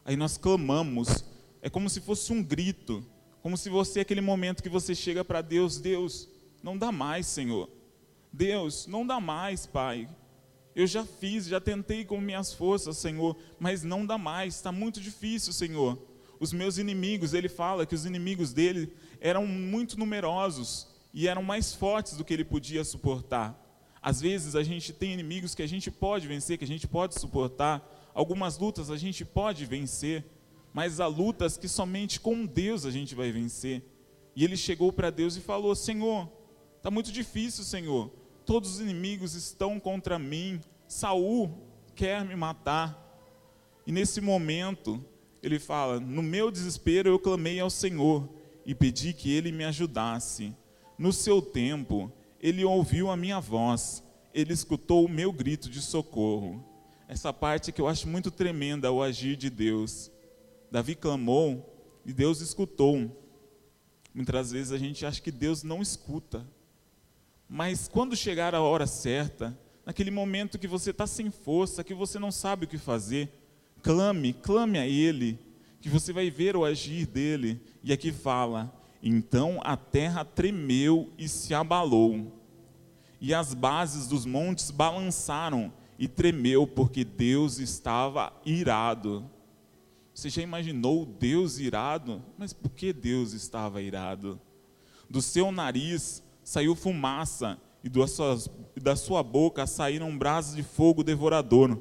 aí 0.06 0.16
nós 0.16 0.38
clamamos 0.38 1.35
é 1.66 1.70
como 1.70 1.90
se 1.90 2.00
fosse 2.00 2.32
um 2.32 2.44
grito, 2.44 3.04
como 3.42 3.58
se 3.58 3.72
você, 3.72 4.02
aquele 4.02 4.22
momento 4.22 4.62
que 4.62 4.70
você 4.70 4.94
chega 4.94 5.26
para 5.26 5.42
Deus, 5.42 5.80
Deus, 5.80 6.30
não 6.62 6.78
dá 6.78 6.92
mais, 6.92 7.26
Senhor. 7.26 7.68
Deus, 8.32 8.86
não 8.86 9.04
dá 9.04 9.20
mais, 9.20 9.66
Pai. 9.66 10.08
Eu 10.76 10.86
já 10.86 11.04
fiz, 11.04 11.48
já 11.48 11.60
tentei 11.60 12.06
com 12.06 12.22
minhas 12.22 12.54
forças, 12.54 13.00
Senhor, 13.00 13.36
mas 13.60 13.84
não 13.84 14.06
dá 14.06 14.16
mais, 14.16 14.54
está 14.54 14.72
muito 14.72 15.02
difícil, 15.02 15.52
Senhor. 15.52 15.98
Os 16.40 16.54
meus 16.54 16.78
inimigos, 16.78 17.34
ele 17.34 17.50
fala 17.50 17.84
que 17.88 17.96
os 17.96 18.06
inimigos 18.06 18.54
dele 18.54 18.94
eram 19.20 19.48
muito 19.48 19.98
numerosos 19.98 20.88
e 21.12 21.28
eram 21.28 21.42
mais 21.42 21.74
fortes 21.74 22.16
do 22.16 22.24
que 22.24 22.32
ele 22.32 22.46
podia 22.46 22.84
suportar. 22.84 23.60
Às 24.04 24.22
vezes 24.22 24.56
a 24.56 24.62
gente 24.62 24.94
tem 24.94 25.14
inimigos 25.14 25.56
que 25.56 25.64
a 25.64 25.68
gente 25.68 25.90
pode 25.90 26.28
vencer, 26.28 26.60
que 26.60 26.64
a 26.64 26.68
gente 26.68 26.88
pode 26.88 27.20
suportar. 27.20 27.84
Algumas 28.14 28.56
lutas 28.56 28.92
a 28.92 28.98
gente 28.98 29.26
pode 29.26 29.66
vencer, 29.66 30.24
mas 30.76 31.00
há 31.00 31.08
lutas 31.08 31.56
que 31.56 31.70
somente 31.70 32.20
com 32.20 32.46
Deus 32.46 32.86
a 32.86 32.92
gente 32.92 33.16
vai 33.16 33.32
vencer. 33.32 33.82
E 34.36 34.44
ele 34.44 34.58
chegou 34.58 34.92
para 34.92 35.10
Deus 35.10 35.38
e 35.38 35.40
falou: 35.40 35.74
Senhor, 35.74 36.30
está 36.76 36.92
muito 36.92 37.14
difícil, 37.14 37.64
Senhor. 37.64 38.12
Todos 38.46 38.72
os 38.72 38.82
inimigos 38.82 39.36
estão 39.36 39.80
contra 39.80 40.20
mim. 40.20 40.60
Saul 40.86 41.50
quer 41.96 42.26
me 42.26 42.36
matar. 42.36 43.02
E 43.88 43.92
nesse 43.94 44.20
momento, 44.20 45.02
ele 45.42 45.60
fala: 45.60 45.98
No 45.98 46.22
meu 46.22 46.52
desespero 46.52 47.08
eu 47.08 47.20
clamei 47.20 47.58
ao 47.58 47.70
Senhor 47.70 48.28
e 48.66 48.76
pedi 48.76 49.14
que 49.14 49.32
ele 49.32 49.54
me 49.54 49.64
ajudasse. 49.64 50.54
No 50.98 51.14
seu 51.14 51.42
tempo, 51.42 52.12
ele 52.38 52.66
ouviu 52.66 53.10
a 53.10 53.16
minha 53.16 53.40
voz, 53.40 54.04
ele 54.34 54.52
escutou 54.52 55.06
o 55.06 55.10
meu 55.10 55.32
grito 55.32 55.70
de 55.70 55.82
socorro. 55.82 56.62
Essa 57.08 57.32
parte 57.32 57.72
que 57.72 57.80
eu 57.80 57.88
acho 57.88 58.10
muito 58.10 58.30
tremenda, 58.30 58.92
o 58.92 59.02
agir 59.02 59.38
de 59.38 59.50
Deus. 59.50 60.12
Davi 60.72 60.96
clamou 60.96 61.74
e 62.06 62.14
Deus 62.14 62.42
escutou. 62.42 63.12
Muitas 64.14 64.52
vezes 64.52 64.72
a 64.72 64.78
gente 64.78 65.06
acha 65.06 65.22
que 65.22 65.32
Deus 65.32 65.64
não 65.64 65.82
escuta. 65.82 66.46
Mas 67.48 67.88
quando 67.88 68.16
chegar 68.16 68.56
a 68.56 68.62
hora 68.62 68.88
certa, 68.88 69.58
naquele 69.86 70.12
momento 70.12 70.58
que 70.58 70.68
você 70.68 70.92
está 70.92 71.06
sem 71.06 71.30
força, 71.30 71.84
que 71.84 71.94
você 71.94 72.18
não 72.18 72.32
sabe 72.32 72.66
o 72.66 72.68
que 72.68 72.78
fazer, 72.78 73.30
clame, 73.82 74.34
clame 74.34 74.80
a 74.80 74.88
Ele, 74.88 75.40
que 75.80 75.90
você 75.90 76.12
vai 76.12 76.30
ver 76.30 76.56
o 76.56 76.66
agir 76.66 77.06
dele. 77.06 77.62
E 77.84 77.94
aqui 77.94 78.12
fala: 78.12 78.74
então 79.06 79.60
a 79.64 79.78
terra 79.78 80.26
tremeu 80.26 81.14
e 81.16 81.30
se 81.30 81.54
abalou, 81.54 82.34
e 83.22 83.34
as 83.36 83.54
bases 83.54 84.08
dos 84.08 84.26
montes 84.26 84.72
balançaram 84.72 85.72
e 85.98 86.08
tremeu, 86.08 86.66
porque 86.66 87.04
Deus 87.04 87.60
estava 87.60 88.34
irado. 88.44 89.30
Você 90.16 90.30
já 90.30 90.42
imaginou 90.42 91.06
Deus 91.06 91.60
irado? 91.60 92.24
Mas 92.38 92.54
por 92.54 92.70
que 92.70 92.94
Deus 92.94 93.34
estava 93.34 93.82
irado? 93.82 94.40
Do 95.10 95.22
seu 95.22 95.52
nariz 95.52 96.24
saiu 96.42 96.74
fumaça, 96.74 97.60
e 97.84 98.80
da 98.80 98.96
sua 98.96 99.22
boca 99.22 99.68
saíram 99.68 100.18
brasas 100.18 100.56
de 100.56 100.64
fogo 100.64 101.04
devorador. 101.04 101.78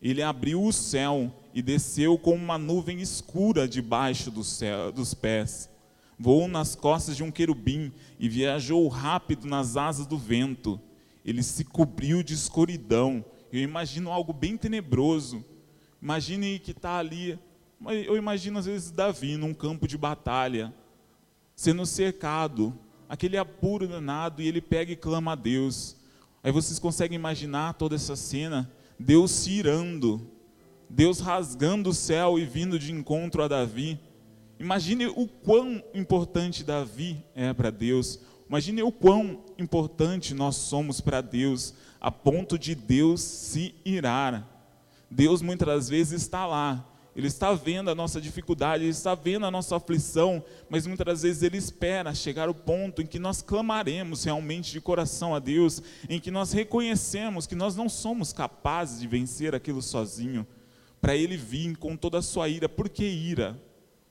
Ele 0.00 0.22
abriu 0.22 0.62
o 0.62 0.72
céu 0.74 1.32
e 1.54 1.62
desceu 1.62 2.18
com 2.18 2.34
uma 2.34 2.58
nuvem 2.58 3.00
escura 3.00 3.66
debaixo 3.66 4.30
do 4.30 4.44
céu, 4.44 4.92
dos 4.92 5.14
pés. 5.14 5.70
Voou 6.18 6.48
nas 6.48 6.74
costas 6.74 7.16
de 7.16 7.22
um 7.22 7.30
querubim 7.30 7.90
e 8.20 8.28
viajou 8.28 8.86
rápido 8.88 9.46
nas 9.46 9.74
asas 9.74 10.06
do 10.06 10.18
vento. 10.18 10.78
Ele 11.24 11.42
se 11.42 11.64
cobriu 11.64 12.22
de 12.22 12.34
escuridão. 12.34 13.24
Eu 13.50 13.62
imagino 13.62 14.12
algo 14.12 14.34
bem 14.34 14.54
tenebroso 14.54 15.42
Imagine 16.00 16.58
que 16.58 16.70
está 16.70 16.98
ali, 16.98 17.38
eu 18.06 18.16
imagino 18.16 18.58
às 18.58 18.66
vezes 18.66 18.90
Davi 18.90 19.36
num 19.36 19.52
campo 19.52 19.88
de 19.88 19.98
batalha, 19.98 20.72
sendo 21.56 21.84
cercado, 21.84 22.78
aquele 23.08 23.36
apuro 23.36 23.88
danado, 23.88 24.40
e 24.40 24.46
ele 24.46 24.60
pega 24.60 24.92
e 24.92 24.96
clama 24.96 25.32
a 25.32 25.34
Deus. 25.34 25.96
Aí 26.42 26.52
vocês 26.52 26.78
conseguem 26.78 27.16
imaginar 27.16 27.74
toda 27.74 27.96
essa 27.96 28.14
cena? 28.14 28.70
Deus 28.98 29.30
se 29.30 29.50
irando, 29.50 30.30
Deus 30.88 31.20
rasgando 31.20 31.90
o 31.90 31.94
céu 31.94 32.38
e 32.38 32.44
vindo 32.44 32.78
de 32.78 32.92
encontro 32.92 33.42
a 33.42 33.48
Davi. 33.48 33.98
Imagine 34.58 35.06
o 35.06 35.26
quão 35.26 35.82
importante 35.94 36.64
Davi 36.64 37.24
é 37.34 37.52
para 37.52 37.70
Deus. 37.70 38.20
Imagine 38.48 38.82
o 38.82 38.90
quão 38.90 39.44
importante 39.58 40.32
nós 40.32 40.56
somos 40.56 41.00
para 41.00 41.20
Deus, 41.20 41.74
a 42.00 42.10
ponto 42.10 42.58
de 42.58 42.74
Deus 42.74 43.20
se 43.20 43.74
irar. 43.84 44.57
Deus 45.10 45.40
muitas 45.40 45.88
vezes 45.88 46.22
está 46.22 46.46
lá, 46.46 46.86
Ele 47.16 47.26
está 47.26 47.52
vendo 47.54 47.90
a 47.90 47.94
nossa 47.94 48.20
dificuldade, 48.20 48.84
Ele 48.84 48.90
está 48.90 49.14
vendo 49.14 49.46
a 49.46 49.50
nossa 49.50 49.76
aflição, 49.76 50.42
mas 50.68 50.86
muitas 50.86 51.22
vezes 51.22 51.42
Ele 51.42 51.56
espera 51.56 52.14
chegar 52.14 52.48
o 52.48 52.54
ponto 52.54 53.00
em 53.00 53.06
que 53.06 53.18
nós 53.18 53.40
clamaremos 53.42 54.24
realmente 54.24 54.70
de 54.70 54.80
coração 54.80 55.34
a 55.34 55.38
Deus, 55.38 55.82
em 56.08 56.20
que 56.20 56.30
nós 56.30 56.52
reconhecemos 56.52 57.46
que 57.46 57.54
nós 57.54 57.74
não 57.74 57.88
somos 57.88 58.32
capazes 58.32 59.00
de 59.00 59.08
vencer 59.08 59.54
aquilo 59.54 59.82
sozinho, 59.82 60.46
para 61.00 61.16
Ele 61.16 61.36
vir 61.36 61.76
com 61.76 61.96
toda 61.96 62.18
a 62.18 62.22
sua 62.22 62.48
ira. 62.48 62.68
Por 62.68 62.88
que 62.88 63.04
ira? 63.04 63.60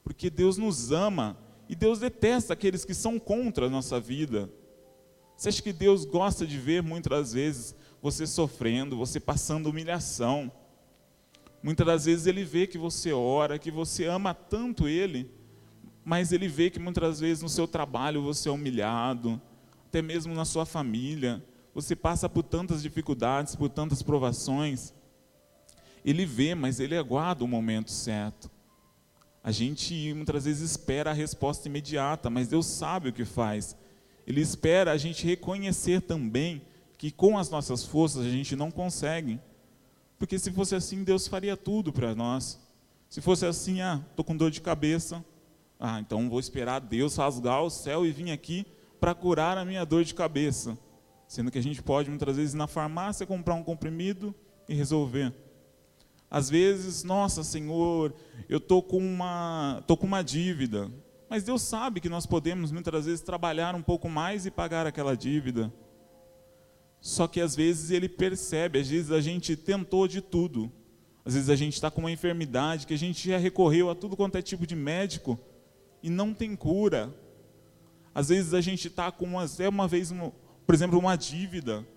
Porque 0.04 0.30
Deus 0.30 0.58
nos 0.58 0.92
ama 0.92 1.38
e 1.70 1.75
Deus 1.75 2.00
detesta 2.00 2.54
aqueles 2.54 2.86
que 2.86 2.94
são 2.94 3.20
contra 3.20 3.68
a 3.68 3.70
nossa 3.70 4.00
vida. 4.00 4.50
Você 5.36 5.50
acha 5.50 5.62
que 5.62 5.74
Deus 5.74 6.06
gosta 6.06 6.48
de 6.48 6.58
ver 6.58 6.82
muitas 6.82 7.34
vezes 7.34 7.75
você 8.01 8.25
sofrendo, 8.25 8.98
você 8.98 9.20
passando 9.20 9.70
humilhação? 9.70 10.51
Muitas 11.62 11.86
das 11.86 12.06
vezes 12.06 12.28
ele 12.28 12.44
vê 12.44 12.68
que 12.68 12.78
você 12.78 13.12
ora, 13.12 13.60
que 13.60 13.72
você 13.72 14.06
ama 14.06 14.34
tanto 14.34 14.88
ele, 14.88 15.30
mas 16.06 16.32
ele 16.32 16.48
vê 16.48 16.70
que 16.70 16.80
muitas 16.80 17.20
vezes 17.20 17.44
no 17.44 17.50
seu 17.50 17.68
trabalho 17.68 18.22
você 18.22 18.48
é 18.48 18.52
humilhado, 18.52 19.42
até 19.86 20.02
mesmo 20.02 20.34
na 20.34 20.46
sua 20.46 20.66
família, 20.66 21.44
você 21.74 21.96
passa 21.96 22.30
por 22.30 22.44
tantas 22.44 22.82
dificuldades, 22.82 23.56
por 23.56 23.70
tantas 23.70 24.02
provações. 24.02 24.94
Ele 26.04 26.26
vê, 26.26 26.56
mas 26.56 26.80
ele 26.80 26.98
aguarda 26.98 27.44
o 27.44 27.48
momento 27.48 27.92
certo. 27.92 28.50
A 29.44 29.52
gente 29.52 30.14
muitas 30.14 30.46
vezes 30.46 30.72
espera 30.72 31.12
a 31.12 31.14
resposta 31.14 31.68
imediata, 31.68 32.30
mas 32.30 32.48
Deus 32.48 32.66
sabe 32.66 33.10
o 33.10 33.14
que 33.14 33.26
faz. 33.26 33.78
Ele 34.26 34.42
espera 34.42 34.92
a 34.92 34.98
gente 34.98 35.26
reconhecer 35.26 36.02
também 36.02 36.62
que 36.98 37.12
com 37.12 37.38
as 37.38 37.50
nossas 37.50 37.84
forças 37.84 38.26
a 38.26 38.30
gente 38.30 38.56
não 38.56 38.72
consegue. 38.72 39.40
Porque 40.18 40.40
se 40.40 40.52
fosse 40.52 40.76
assim, 40.76 41.04
Deus 41.04 41.28
faria 41.28 41.56
tudo 41.56 41.94
para 41.94 42.16
nós. 42.16 42.60
Se 43.10 43.22
fosse 43.22 43.46
assim, 43.46 43.82
ah, 43.82 44.02
estou 44.10 44.26
com 44.26 44.36
dor 44.36 44.52
de 44.52 44.62
cabeça, 44.62 45.24
ah, 45.80 46.00
então 46.00 46.30
vou 46.30 46.40
esperar 46.40 46.80
Deus 46.80 47.16
rasgar 47.16 47.62
o 47.62 47.70
céu 47.70 48.06
e 48.06 48.12
vir 48.12 48.32
aqui 48.32 48.66
para 49.00 49.14
curar 49.14 49.58
a 49.58 49.66
minha 49.66 49.86
dor 49.86 50.04
de 50.04 50.14
cabeça. 50.14 50.78
Sendo 51.28 51.52
que 51.52 51.58
a 51.58 51.64
gente 51.64 51.82
pode 51.84 52.10
muitas 52.10 52.36
vezes 52.36 52.54
ir 52.54 52.58
na 52.58 52.68
farmácia 52.68 53.26
comprar 53.26 53.54
um 53.54 53.64
comprimido 53.64 54.34
e 54.68 54.74
resolver. 54.74 55.34
Às 56.30 56.50
vezes, 56.50 57.04
nossa 57.04 57.44
Senhor, 57.44 58.14
eu 58.50 58.58
estou 58.58 58.82
com, 58.82 58.98
uma, 58.98 59.84
tô 59.88 59.96
com 59.96 60.08
uma 60.08 60.24
dívida. 60.24 60.92
Mas 61.30 61.44
Deus 61.44 61.62
sabe 61.62 62.00
que 62.00 62.10
nós 62.10 62.26
podemos 62.26 62.72
muitas 62.72 63.06
vezes 63.06 63.22
trabalhar 63.22 63.76
um 63.76 63.82
pouco 63.82 64.10
mais 64.10 64.46
e 64.46 64.52
pagar 64.52 64.88
aquela 64.88 65.16
dívida. 65.16 65.72
Só 67.08 67.26
que 67.26 67.40
às 67.40 67.56
vezes 67.56 67.90
ele 67.90 68.10
percebe, 68.10 68.80
às 68.80 68.90
vezes 68.90 69.12
a 69.12 69.22
gente 69.22 69.56
tentou 69.56 70.10
de 70.10 70.20
tudo. 70.20 70.70
Às 71.24 71.36
vezes 71.36 71.50
a 71.50 71.56
gente 71.56 71.76
está 71.76 71.90
com 71.90 72.02
uma 72.02 72.12
enfermidade 72.12 72.86
que 72.86 72.94
a 72.94 72.98
gente 72.98 73.30
já 73.30 73.38
recorreu 73.38 73.90
a 73.90 73.96
tudo 73.96 74.18
quanto 74.18 74.38
é 74.38 74.42
tipo 74.42 74.68
de 74.68 74.76
médico 74.76 75.40
e 76.04 76.10
não 76.10 76.34
tem 76.34 76.54
cura. 76.54 77.16
Às 78.14 78.28
vezes 78.28 78.54
a 78.54 78.60
gente 78.60 78.90
está 78.90 79.10
com 79.10 79.24
uma, 79.24 79.46
é 79.58 79.70
uma 79.70 79.88
vez, 79.88 80.12
uma, 80.12 80.34
por 80.66 80.76
exemplo, 80.76 81.00
uma 81.00 81.16
dívida 81.16 81.88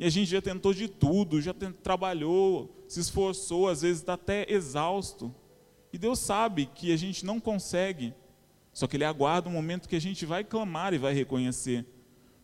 e 0.00 0.04
a 0.04 0.10
gente 0.10 0.28
já 0.28 0.42
tentou 0.42 0.74
de 0.74 0.88
tudo, 0.88 1.40
já 1.40 1.54
trabalhou, 1.80 2.84
se 2.88 2.98
esforçou, 2.98 3.68
às 3.68 3.82
vezes 3.82 3.98
está 3.98 4.14
até 4.14 4.52
exausto. 4.52 5.32
E 5.92 5.96
Deus 5.96 6.18
sabe 6.18 6.66
que 6.74 6.92
a 6.92 6.96
gente 6.96 7.24
não 7.24 7.38
consegue, 7.38 8.12
só 8.72 8.88
que 8.88 8.96
Ele 8.96 9.04
aguarda 9.04 9.48
o 9.48 9.52
momento 9.52 9.88
que 9.88 9.94
a 9.94 10.00
gente 10.00 10.26
vai 10.26 10.42
clamar 10.42 10.92
e 10.92 10.98
vai 10.98 11.14
reconhecer. 11.14 11.86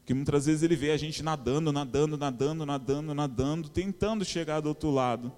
Porque 0.03 0.15
muitas 0.15 0.47
vezes 0.47 0.65
ele 0.65 0.75
vê 0.75 0.91
a 0.91 0.97
gente 0.97 1.23
nadando, 1.23 1.71
nadando, 1.71 2.19
nadando, 2.19 2.67
nadando, 2.67 3.15
nadando, 3.15 3.69
tentando 3.69 4.25
chegar 4.25 4.59
do 4.59 4.69
outro 4.69 4.91
lado. 4.91 5.33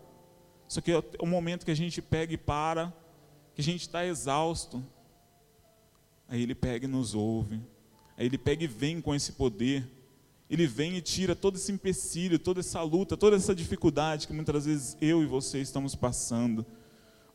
Só 0.66 0.80
que 0.80 0.90
é 0.90 1.02
o 1.20 1.26
momento 1.26 1.66
que 1.66 1.70
a 1.70 1.76
gente 1.76 2.00
pega 2.00 2.32
e 2.32 2.38
para, 2.38 2.90
que 3.54 3.60
a 3.60 3.64
gente 3.64 3.82
está 3.82 4.06
exausto. 4.06 4.82
Aí 6.26 6.42
ele 6.42 6.54
pega 6.54 6.86
e 6.86 6.88
nos 6.88 7.14
ouve. 7.14 7.60
Aí 8.16 8.24
ele 8.24 8.38
pega 8.38 8.64
e 8.64 8.66
vem 8.66 9.02
com 9.02 9.14
esse 9.14 9.32
poder. 9.32 9.86
Ele 10.48 10.66
vem 10.66 10.96
e 10.96 11.02
tira 11.02 11.36
todo 11.36 11.56
esse 11.56 11.70
empecilho, 11.70 12.38
toda 12.38 12.60
essa 12.60 12.80
luta, 12.80 13.18
toda 13.18 13.36
essa 13.36 13.54
dificuldade 13.54 14.26
que 14.26 14.32
muitas 14.32 14.64
vezes 14.64 14.96
eu 14.98 15.22
e 15.22 15.26
você 15.26 15.60
estamos 15.60 15.94
passando. 15.94 16.64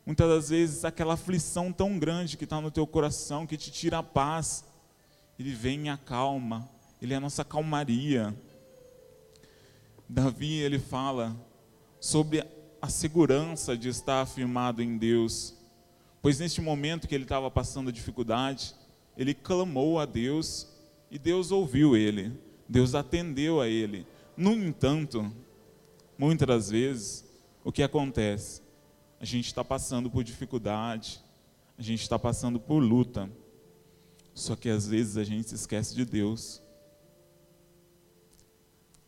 Muitas 0.04 0.28
das 0.28 0.48
vezes 0.48 0.84
aquela 0.84 1.14
aflição 1.14 1.72
tão 1.72 1.96
grande 1.96 2.36
que 2.36 2.42
está 2.42 2.60
no 2.60 2.72
teu 2.72 2.88
coração, 2.88 3.46
que 3.46 3.56
te 3.56 3.70
tira 3.70 3.98
a 3.98 4.02
paz. 4.02 4.64
Ele 5.38 5.54
vem 5.54 5.86
e 5.86 5.88
acalma. 5.88 6.68
Ele 7.00 7.14
é 7.14 7.16
a 7.16 7.20
nossa 7.20 7.44
calmaria. 7.44 8.36
Davi, 10.08 10.54
ele 10.54 10.78
fala 10.78 11.36
sobre 12.00 12.44
a 12.80 12.88
segurança 12.88 13.76
de 13.76 13.88
estar 13.88 14.22
afirmado 14.22 14.82
em 14.82 14.98
Deus. 14.98 15.54
Pois 16.22 16.38
neste 16.38 16.60
momento 16.60 17.06
que 17.06 17.14
ele 17.14 17.24
estava 17.24 17.50
passando 17.50 17.92
dificuldade, 17.92 18.74
ele 19.16 19.34
clamou 19.34 19.98
a 19.98 20.06
Deus 20.06 20.68
e 21.10 21.18
Deus 21.18 21.50
ouviu 21.50 21.96
ele, 21.96 22.32
Deus 22.68 22.94
atendeu 22.94 23.60
a 23.60 23.68
ele. 23.68 24.06
No 24.36 24.52
entanto, 24.52 25.30
muitas 26.18 26.70
vezes, 26.70 27.24
o 27.64 27.72
que 27.72 27.82
acontece? 27.82 28.62
A 29.18 29.24
gente 29.24 29.46
está 29.46 29.62
passando 29.62 30.10
por 30.10 30.24
dificuldade, 30.24 31.22
a 31.78 31.82
gente 31.82 32.02
está 32.02 32.18
passando 32.18 32.58
por 32.58 32.78
luta, 32.78 33.30
só 34.34 34.56
que 34.56 34.68
às 34.68 34.86
vezes 34.86 35.16
a 35.16 35.24
gente 35.24 35.48
se 35.48 35.54
esquece 35.54 35.94
de 35.94 36.04
Deus. 36.04 36.62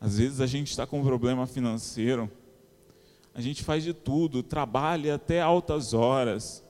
Às 0.03 0.19
vezes 0.19 0.41
a 0.41 0.49
gente 0.49 0.69
está 0.69 0.85
com 0.85 0.99
um 0.99 1.05
problema 1.05 1.47
financeiro, 1.47 2.29
a 3.33 3.41
gente 3.41 3.63
faz 3.63 3.85
de 3.85 3.95
tudo, 3.95 4.43
trabalha 4.43 5.15
até 5.15 5.41
altas 5.41 5.95
horas, 5.95 6.65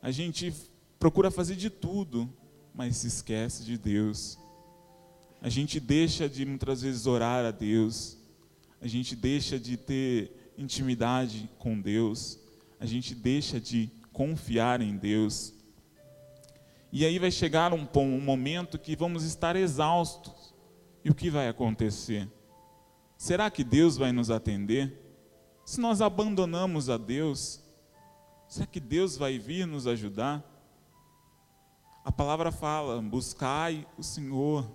a 0.00 0.12
gente 0.12 0.54
procura 0.96 1.32
fazer 1.32 1.56
de 1.56 1.68
tudo, 1.68 2.32
mas 2.72 2.98
se 2.98 3.08
esquece 3.08 3.64
de 3.64 3.76
Deus. 3.76 4.38
A 5.42 5.48
gente 5.48 5.80
deixa 5.80 6.28
de 6.28 6.46
muitas 6.46 6.82
vezes 6.82 7.08
orar 7.08 7.44
a 7.44 7.50
Deus, 7.50 8.16
a 8.80 8.86
gente 8.86 9.16
deixa 9.16 9.58
de 9.58 9.76
ter 9.76 10.52
intimidade 10.56 11.50
com 11.58 11.80
Deus, 11.80 12.38
a 12.78 12.86
gente 12.86 13.16
deixa 13.16 13.60
de 13.60 13.90
confiar 14.12 14.80
em 14.80 14.96
Deus. 14.96 15.52
E 16.92 17.04
aí 17.04 17.18
vai 17.18 17.32
chegar 17.32 17.74
um, 17.74 17.88
um 17.96 18.20
momento 18.20 18.78
que 18.78 18.94
vamos 18.94 19.24
estar 19.24 19.56
exaustos. 19.56 20.54
E 21.04 21.10
o 21.10 21.14
que 21.16 21.30
vai 21.30 21.48
acontecer? 21.48 22.28
Será 23.20 23.50
que 23.50 23.62
Deus 23.62 23.98
vai 23.98 24.12
nos 24.12 24.30
atender? 24.30 24.98
Se 25.62 25.78
nós 25.78 26.00
abandonamos 26.00 26.88
a 26.88 26.96
Deus, 26.96 27.60
será 28.48 28.64
que 28.64 28.80
Deus 28.80 29.14
vai 29.14 29.38
vir 29.38 29.66
nos 29.66 29.86
ajudar? 29.86 30.42
A 32.02 32.10
palavra 32.10 32.50
fala: 32.50 32.98
buscai 33.02 33.86
o 33.98 34.02
Senhor. 34.02 34.74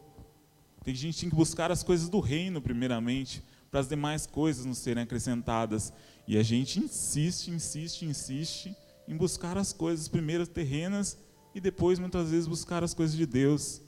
Tem 0.83 0.93
gente 0.93 1.15
que 1.15 1.21
tem 1.21 1.29
que 1.31 1.35
buscar 1.35 1.71
as 1.71 1.81
coisas 1.81 2.07
do 2.07 2.19
reino, 2.19 2.61
primeiramente, 2.61 3.43
para 3.71 3.79
as 3.79 3.89
demais 3.89 4.27
coisas 4.27 4.63
nos 4.63 4.77
serem 4.77 5.01
acrescentadas. 5.01 5.91
E 6.27 6.37
a 6.37 6.43
gente 6.43 6.79
insiste, 6.79 7.49
insiste, 7.49 8.05
insiste 8.05 8.75
em 9.07 9.17
buscar 9.17 9.57
as 9.57 9.73
coisas 9.73 10.07
primeiras 10.07 10.47
terrenas 10.47 11.17
e 11.55 11.59
depois, 11.59 11.97
muitas 11.97 12.29
vezes, 12.29 12.45
buscar 12.45 12.83
as 12.83 12.93
coisas 12.93 13.17
de 13.17 13.25
Deus. 13.25 13.81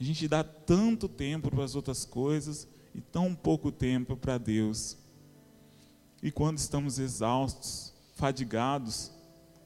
A 0.00 0.02
gente 0.02 0.26
dá 0.26 0.42
tanto 0.42 1.08
tempo 1.08 1.52
para 1.52 1.62
as 1.62 1.76
outras 1.76 2.04
coisas 2.04 2.66
e 2.94 3.00
tão 3.00 3.34
pouco 3.34 3.70
tempo 3.70 4.16
para 4.16 4.38
Deus. 4.38 4.96
E 6.22 6.30
quando 6.30 6.58
estamos 6.58 6.98
exaustos, 6.98 7.94
fadigados, 8.14 9.10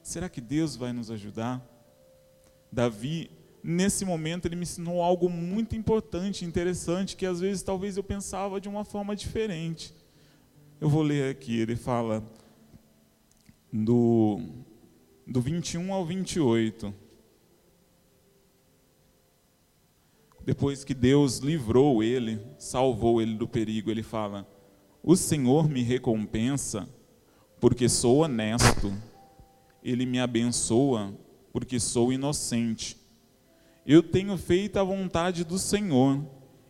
será 0.03 0.29
que 0.29 0.41
Deus 0.41 0.77
vai 0.77 0.93
nos 0.93 1.11
ajudar? 1.11 1.65
Davi, 2.71 3.31
nesse 3.63 4.05
momento, 4.05 4.47
ele 4.47 4.57
me 4.57 4.63
ensinou 4.63 5.03
algo 5.03 5.29
muito 5.29 5.75
importante, 5.75 6.45
interessante, 6.45 7.17
que 7.17 7.27
às 7.27 7.41
vezes 7.41 7.63
talvez 7.63 7.97
eu 7.97 8.05
pensava 8.05 8.61
de 8.61 8.69
uma 8.69 8.85
forma 8.85 9.17
diferente. 9.17 9.95
Eu 10.81 10.89
vou 10.89 11.03
ler 11.03 11.31
aqui, 11.31 11.59
ele 11.59 11.77
fala 11.77 12.23
do, 13.73 14.41
do 15.27 15.41
21 15.41 15.93
ao 15.93 16.05
28. 16.05 16.95
Depois 20.45 20.85
que 20.85 20.93
Deus 20.93 21.39
livrou 21.39 22.03
ele, 22.03 22.39
salvou 22.59 23.23
ele 23.23 23.35
do 23.35 23.49
perigo, 23.49 23.91
ele 23.91 24.03
fala: 24.03 24.47
O 25.03 25.17
Senhor 25.17 25.69
me 25.69 25.83
recompensa 25.83 26.89
porque 27.59 27.89
sou 27.89 28.19
honesto, 28.19 28.93
ele 29.83 30.05
me 30.05 30.21
abençoa 30.21 31.15
porque 31.51 31.81
sou 31.81 32.13
inocente. 32.13 32.97
Eu 33.87 34.03
tenho 34.03 34.37
feito 34.37 34.79
a 34.79 34.85
vontade 34.85 35.45
do 35.45 35.59
Senhor 35.59 36.23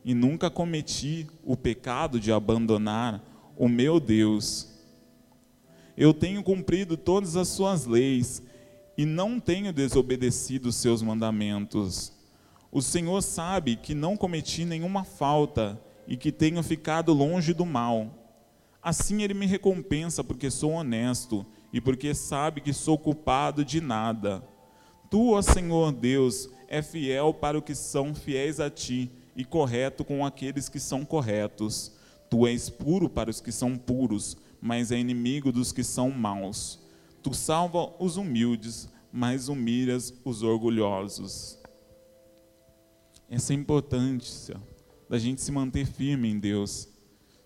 e 0.04 0.14
nunca 0.14 0.48
cometi 0.50 1.26
o 1.42 1.56
pecado 1.56 2.20
de 2.20 2.30
abandonar 2.30 3.24
o 3.56 3.68
meu 3.68 3.98
Deus. 3.98 4.68
Eu 5.96 6.14
tenho 6.14 6.42
cumprido 6.42 6.96
todas 6.96 7.36
as 7.36 7.48
suas 7.48 7.86
leis 7.86 8.42
e 8.96 9.04
não 9.04 9.40
tenho 9.40 9.72
desobedecido 9.72 10.68
os 10.68 10.76
seus 10.76 11.02
mandamentos. 11.02 12.13
O 12.74 12.82
Senhor 12.82 13.22
sabe 13.22 13.76
que 13.76 13.94
não 13.94 14.16
cometi 14.16 14.64
nenhuma 14.64 15.04
falta 15.04 15.80
e 16.08 16.16
que 16.16 16.32
tenho 16.32 16.60
ficado 16.60 17.12
longe 17.12 17.54
do 17.54 17.64
mal. 17.64 18.10
Assim 18.82 19.22
ele 19.22 19.32
me 19.32 19.46
recompensa 19.46 20.24
porque 20.24 20.50
sou 20.50 20.72
honesto 20.72 21.46
e 21.72 21.80
porque 21.80 22.12
sabe 22.16 22.60
que 22.60 22.72
sou 22.72 22.98
culpado 22.98 23.64
de 23.64 23.80
nada. 23.80 24.42
Tu, 25.08 25.34
ó 25.34 25.40
Senhor 25.40 25.92
Deus, 25.92 26.48
é 26.66 26.82
fiel 26.82 27.32
para 27.32 27.56
os 27.56 27.62
que 27.62 27.76
são 27.76 28.12
fiéis 28.12 28.58
a 28.58 28.68
ti 28.68 29.08
e 29.36 29.44
correto 29.44 30.04
com 30.04 30.26
aqueles 30.26 30.68
que 30.68 30.80
são 30.80 31.04
corretos. 31.04 31.92
Tu 32.28 32.44
és 32.44 32.68
puro 32.68 33.08
para 33.08 33.30
os 33.30 33.40
que 33.40 33.52
são 33.52 33.76
puros, 33.76 34.36
mas 34.60 34.90
é 34.90 34.98
inimigo 34.98 35.52
dos 35.52 35.70
que 35.70 35.84
são 35.84 36.10
maus. 36.10 36.80
Tu 37.22 37.32
salva 37.34 37.92
os 38.00 38.16
humildes, 38.16 38.88
mas 39.12 39.46
humilhas 39.46 40.12
os 40.24 40.42
orgulhosos. 40.42 41.62
Essa 43.34 43.52
é 43.52 43.56
a 43.56 43.58
importância 43.58 44.60
da 45.08 45.18
gente 45.18 45.40
se 45.40 45.50
manter 45.50 45.84
firme 45.86 46.30
em 46.30 46.38
Deus. 46.38 46.88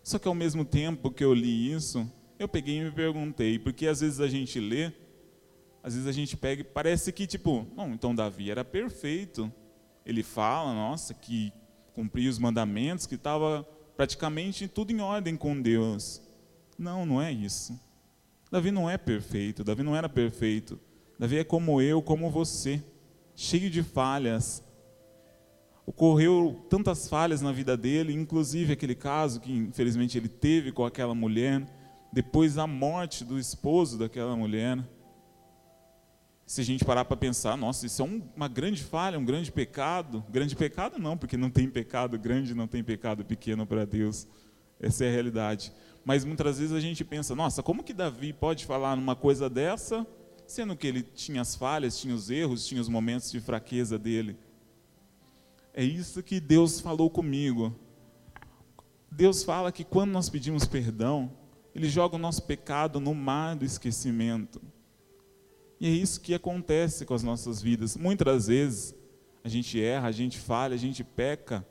Só 0.02 0.18
que 0.18 0.28
ao 0.28 0.34
mesmo 0.34 0.64
tempo 0.64 1.10
que 1.10 1.24
eu 1.24 1.32
li 1.32 1.72
isso, 1.72 2.06
eu 2.38 2.46
peguei 2.46 2.78
e 2.78 2.84
me 2.84 2.90
perguntei, 2.90 3.58
porque 3.58 3.86
às 3.86 4.00
vezes 4.00 4.20
a 4.20 4.28
gente 4.28 4.60
lê 4.60 4.92
às 5.82 5.94
vezes 5.94 6.06
a 6.06 6.12
gente 6.12 6.36
pega 6.36 6.60
e 6.60 6.64
parece 6.64 7.10
que, 7.10 7.26
tipo, 7.26 7.66
não, 7.74 7.94
então 7.94 8.14
Davi 8.14 8.50
era 8.50 8.62
perfeito. 8.62 9.50
Ele 10.04 10.22
fala, 10.22 10.74
nossa, 10.74 11.14
que 11.14 11.50
cumpria 11.94 12.28
os 12.28 12.38
mandamentos, 12.38 13.06
que 13.06 13.14
estava 13.14 13.66
praticamente 13.96 14.68
tudo 14.68 14.92
em 14.92 15.00
ordem 15.00 15.34
com 15.34 15.58
Deus. 15.58 16.20
Não, 16.78 17.06
não 17.06 17.22
é 17.22 17.32
isso. 17.32 17.80
Davi 18.50 18.70
não 18.70 18.90
é 18.90 18.98
perfeito, 18.98 19.64
Davi 19.64 19.82
não 19.82 19.96
era 19.96 20.10
perfeito. 20.10 20.78
Davi 21.18 21.38
é 21.38 21.44
como 21.44 21.80
eu, 21.80 22.02
como 22.02 22.30
você, 22.30 22.84
cheio 23.34 23.70
de 23.70 23.82
falhas. 23.82 24.62
Ocorreu 25.88 26.66
tantas 26.68 27.08
falhas 27.08 27.40
na 27.40 27.50
vida 27.50 27.74
dele, 27.74 28.12
inclusive 28.12 28.74
aquele 28.74 28.94
caso 28.94 29.40
que 29.40 29.50
infelizmente 29.50 30.18
ele 30.18 30.28
teve 30.28 30.70
com 30.70 30.84
aquela 30.84 31.14
mulher, 31.14 31.66
depois 32.12 32.56
da 32.56 32.66
morte 32.66 33.24
do 33.24 33.38
esposo 33.38 33.98
daquela 33.98 34.36
mulher 34.36 34.84
se 36.48 36.62
a 36.62 36.64
gente 36.64 36.82
parar 36.82 37.04
para 37.04 37.14
pensar, 37.14 37.58
nossa, 37.58 37.84
isso 37.84 38.00
é 38.00 38.04
um, 38.06 38.22
uma 38.34 38.48
grande 38.48 38.82
falha, 38.82 39.18
um 39.18 39.24
grande 39.24 39.52
pecado. 39.52 40.24
Grande 40.30 40.56
pecado 40.56 40.98
não, 40.98 41.14
porque 41.14 41.36
não 41.36 41.50
tem 41.50 41.68
pecado 41.68 42.18
grande, 42.18 42.54
não 42.54 42.66
tem 42.66 42.82
pecado 42.82 43.22
pequeno 43.22 43.66
para 43.66 43.84
Deus. 43.84 44.26
Essa 44.80 45.04
é 45.04 45.08
a 45.08 45.12
realidade. 45.12 45.70
Mas 46.06 46.24
muitas 46.24 46.58
vezes 46.58 46.74
a 46.74 46.80
gente 46.80 47.04
pensa, 47.04 47.34
nossa, 47.34 47.62
como 47.62 47.84
que 47.84 47.92
Davi 47.92 48.32
pode 48.32 48.64
falar 48.64 48.96
numa 48.96 49.14
coisa 49.14 49.50
dessa, 49.50 50.06
sendo 50.46 50.74
que 50.74 50.86
ele 50.86 51.02
tinha 51.02 51.42
as 51.42 51.54
falhas, 51.54 51.98
tinha 51.98 52.14
os 52.14 52.30
erros, 52.30 52.66
tinha 52.66 52.80
os 52.80 52.88
momentos 52.88 53.30
de 53.30 53.40
fraqueza 53.40 53.98
dele? 53.98 54.34
É 55.78 55.84
isso 55.84 56.24
que 56.24 56.40
Deus 56.40 56.80
falou 56.80 57.08
comigo. 57.08 57.72
Deus 59.08 59.44
fala 59.44 59.70
que 59.70 59.84
quando 59.84 60.10
nós 60.10 60.28
pedimos 60.28 60.64
perdão, 60.64 61.30
Ele 61.72 61.88
joga 61.88 62.16
o 62.16 62.18
nosso 62.18 62.42
pecado 62.42 62.98
no 62.98 63.14
mar 63.14 63.54
do 63.54 63.64
esquecimento. 63.64 64.60
E 65.78 65.86
é 65.86 65.90
isso 65.90 66.20
que 66.20 66.34
acontece 66.34 67.06
com 67.06 67.14
as 67.14 67.22
nossas 67.22 67.62
vidas. 67.62 67.96
Muitas 67.96 68.48
vezes 68.48 68.92
a 69.44 69.48
gente 69.48 69.80
erra, 69.80 70.08
a 70.08 70.10
gente 70.10 70.36
falha, 70.36 70.74
a 70.74 70.76
gente 70.76 71.04
peca, 71.04 71.64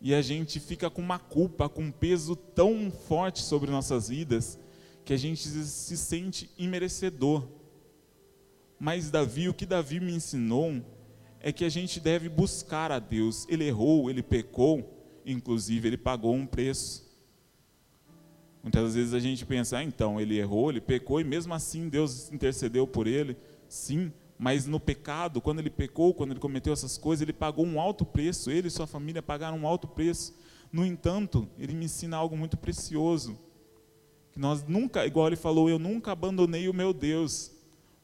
e 0.00 0.14
a 0.14 0.22
gente 0.22 0.58
fica 0.58 0.88
com 0.88 1.02
uma 1.02 1.18
culpa, 1.18 1.68
com 1.68 1.82
um 1.82 1.92
peso 1.92 2.34
tão 2.34 2.90
forte 2.90 3.42
sobre 3.42 3.70
nossas 3.70 4.08
vidas, 4.08 4.58
que 5.04 5.12
a 5.12 5.18
gente 5.18 5.46
se 5.46 5.98
sente 5.98 6.50
imerecedor. 6.56 7.46
Mas 8.80 9.10
Davi, 9.10 9.50
o 9.50 9.54
que 9.54 9.66
Davi 9.66 10.00
me 10.00 10.14
ensinou 10.14 10.82
é 11.46 11.52
que 11.52 11.64
a 11.64 11.68
gente 11.68 12.00
deve 12.00 12.28
buscar 12.28 12.90
a 12.90 12.98
Deus. 12.98 13.46
Ele 13.48 13.68
errou, 13.68 14.10
ele 14.10 14.20
pecou, 14.20 15.20
inclusive 15.24 15.86
ele 15.86 15.96
pagou 15.96 16.34
um 16.34 16.44
preço. 16.44 17.08
Muitas 18.64 18.96
vezes 18.96 19.14
a 19.14 19.20
gente 19.20 19.46
pensa, 19.46 19.78
ah, 19.78 19.84
então, 19.84 20.20
ele 20.20 20.36
errou, 20.36 20.70
ele 20.70 20.80
pecou, 20.80 21.20
e 21.20 21.24
mesmo 21.24 21.54
assim 21.54 21.88
Deus 21.88 22.32
intercedeu 22.32 22.84
por 22.84 23.06
ele. 23.06 23.36
Sim, 23.68 24.12
mas 24.36 24.66
no 24.66 24.80
pecado, 24.80 25.40
quando 25.40 25.60
ele 25.60 25.70
pecou, 25.70 26.12
quando 26.12 26.32
ele 26.32 26.40
cometeu 26.40 26.72
essas 26.72 26.98
coisas, 26.98 27.22
ele 27.22 27.32
pagou 27.32 27.64
um 27.64 27.80
alto 27.80 28.04
preço, 28.04 28.50
ele 28.50 28.66
e 28.66 28.70
sua 28.72 28.88
família 28.88 29.22
pagaram 29.22 29.56
um 29.56 29.68
alto 29.68 29.86
preço. 29.86 30.36
No 30.72 30.84
entanto, 30.84 31.48
ele 31.60 31.74
me 31.74 31.84
ensina 31.84 32.16
algo 32.16 32.36
muito 32.36 32.56
precioso. 32.56 33.38
Que 34.32 34.40
nós 34.40 34.64
nunca, 34.64 35.06
igual 35.06 35.28
ele 35.28 35.36
falou, 35.36 35.70
eu 35.70 35.78
nunca 35.78 36.10
abandonei 36.10 36.68
o 36.68 36.74
meu 36.74 36.92
Deus. 36.92 37.52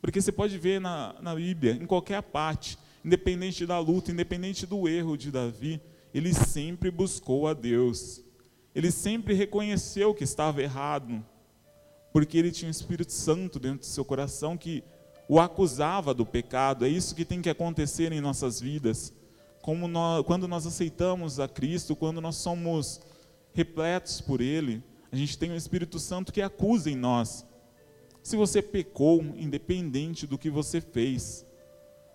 Porque 0.01 0.21
você 0.21 0.31
pode 0.31 0.57
ver 0.59 0.81
na, 0.81 1.17
na 1.21 1.35
Bíblia, 1.35 1.73
em 1.73 1.87
qualquer 1.87 2.23
parte, 2.23 2.79
independente 3.05 3.67
da 3.67 3.79
luta, 3.79 4.11
independente 4.11 4.67
do 4.67 4.89
erro 4.89 5.17
de 5.17 5.31
Davi, 5.31 5.81
ele 6.15 6.33
sempre 6.33 6.91
buscou 6.91 7.47
a 7.47 7.55
Deus. 7.55 8.23
Ele 8.75 8.91
sempre 8.91 9.35
reconheceu 9.35 10.15
que 10.15 10.25
estava 10.25 10.63
errado, 10.63 11.25
porque 12.13 12.39
ele 12.39 12.51
tinha 12.51 12.69
o 12.69 12.71
Espírito 12.71 13.13
Santo 13.13 13.59
dentro 13.59 13.81
do 13.81 13.87
seu 13.87 14.05
coração 14.05 14.57
que 14.57 14.83
o 15.29 15.41
acusava 15.41 16.15
do 16.15 16.25
pecado. 16.25 16.85
É 16.85 16.89
isso 16.89 17.15
que 17.15 17.25
tem 17.25 17.41
que 17.43 17.51
acontecer 17.51 18.13
em 18.13 18.21
nossas 18.21 18.61
vidas. 18.61 19.13
Nós, 19.89 20.25
quando 20.27 20.49
nós 20.49 20.67
aceitamos 20.67 21.39
a 21.39 21.49
Cristo, 21.49 21.95
quando 21.95 22.21
nós 22.21 22.37
somos 22.37 23.01
repletos 23.53 24.21
por 24.21 24.41
Ele, 24.41 24.83
a 25.11 25.17
gente 25.17 25.39
tem 25.39 25.51
o 25.51 25.57
Espírito 25.57 25.99
Santo 25.99 26.33
que 26.33 26.43
acusa 26.43 26.91
em 26.91 26.97
nós. 26.97 27.47
Se 28.23 28.37
você 28.37 28.63
pecou, 28.63 29.23
independente 29.37 30.27
do 30.27 30.39
que 30.39 30.49
você 30.49 30.81
fez, 30.81 31.45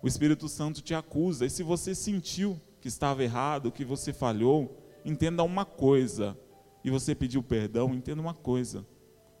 o 0.02 0.08
Espírito 0.08 0.48
Santo 0.48 0.80
te 0.80 0.94
acusa. 0.94 1.46
E 1.46 1.50
se 1.50 1.62
você 1.62 1.94
sentiu 1.94 2.60
que 2.80 2.88
estava 2.88 3.22
errado, 3.22 3.72
que 3.72 3.84
você 3.84 4.12
falhou, 4.12 4.82
entenda 5.04 5.42
uma 5.42 5.64
coisa. 5.64 6.36
E 6.84 6.90
você 6.90 7.14
pediu 7.14 7.42
perdão, 7.42 7.94
entenda 7.94 8.20
uma 8.20 8.34
coisa. 8.34 8.86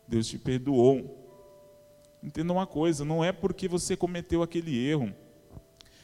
Deus 0.06 0.26
te 0.26 0.38
perdoou. 0.38 1.18
Entenda 2.22 2.52
uma 2.52 2.66
coisa, 2.66 3.04
não 3.04 3.24
é 3.24 3.30
porque 3.30 3.68
você 3.68 3.96
cometeu 3.96 4.42
aquele 4.42 4.76
erro, 4.76 5.14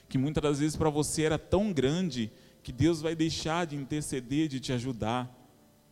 que 0.08 0.16
muitas 0.16 0.42
das 0.42 0.58
vezes 0.60 0.76
para 0.76 0.88
você 0.88 1.22
era 1.22 1.38
tão 1.38 1.72
grande, 1.72 2.30
que 2.62 2.70
Deus 2.70 3.00
vai 3.00 3.16
deixar 3.16 3.66
de 3.66 3.74
interceder, 3.74 4.46
de 4.46 4.60
te 4.60 4.72
ajudar. 4.72 5.28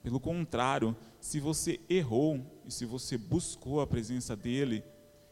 Pelo 0.03 0.20
contrário, 0.20 0.96
se 1.20 1.40
você 1.40 1.81
errou 1.88 2.40
e 2.66 2.72
se 2.72 2.87
você 2.87 3.18
buscou 3.18 3.81
a 3.81 3.87
presença 3.87 4.37
dEle, 4.37 4.85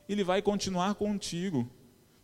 Ele 0.08 0.24
vai 0.24 0.42
continuar 0.42 0.94
contigo. 0.96 1.70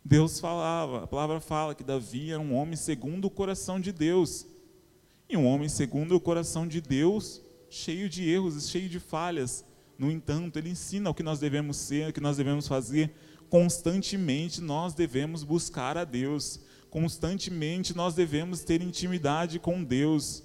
Deus 0.03 0.39
falava, 0.39 1.03
a 1.03 1.07
palavra 1.07 1.39
fala 1.39 1.75
que 1.75 1.83
Davi 1.83 2.31
era 2.31 2.39
um 2.39 2.55
homem 2.55 2.75
segundo 2.75 3.25
o 3.25 3.29
coração 3.29 3.79
de 3.79 3.91
Deus. 3.91 4.45
E 5.29 5.35
um 5.35 5.45
homem 5.45 5.67
segundo 5.67 6.15
o 6.15 6.19
coração 6.19 6.65
de 6.65 6.79
Deus, 6.79 7.41
cheio 7.69 8.07
de 8.07 8.29
erros, 8.29 8.69
cheio 8.69 8.87
de 8.87 8.99
falhas. 8.99 9.65
No 9.97 10.09
entanto, 10.09 10.57
ele 10.57 10.69
ensina 10.69 11.09
o 11.09 11.13
que 11.13 11.23
nós 11.23 11.39
devemos 11.39 11.75
ser, 11.77 12.09
o 12.09 12.13
que 12.13 12.21
nós 12.21 12.37
devemos 12.37 12.67
fazer. 12.67 13.13
Constantemente 13.49 14.61
nós 14.61 14.93
devemos 14.93 15.43
buscar 15.43 15.97
a 15.97 16.03
Deus. 16.03 16.59
Constantemente 16.89 17.95
nós 17.95 18.13
devemos 18.13 18.63
ter 18.63 18.81
intimidade 18.81 19.59
com 19.59 19.83
Deus. 19.83 20.43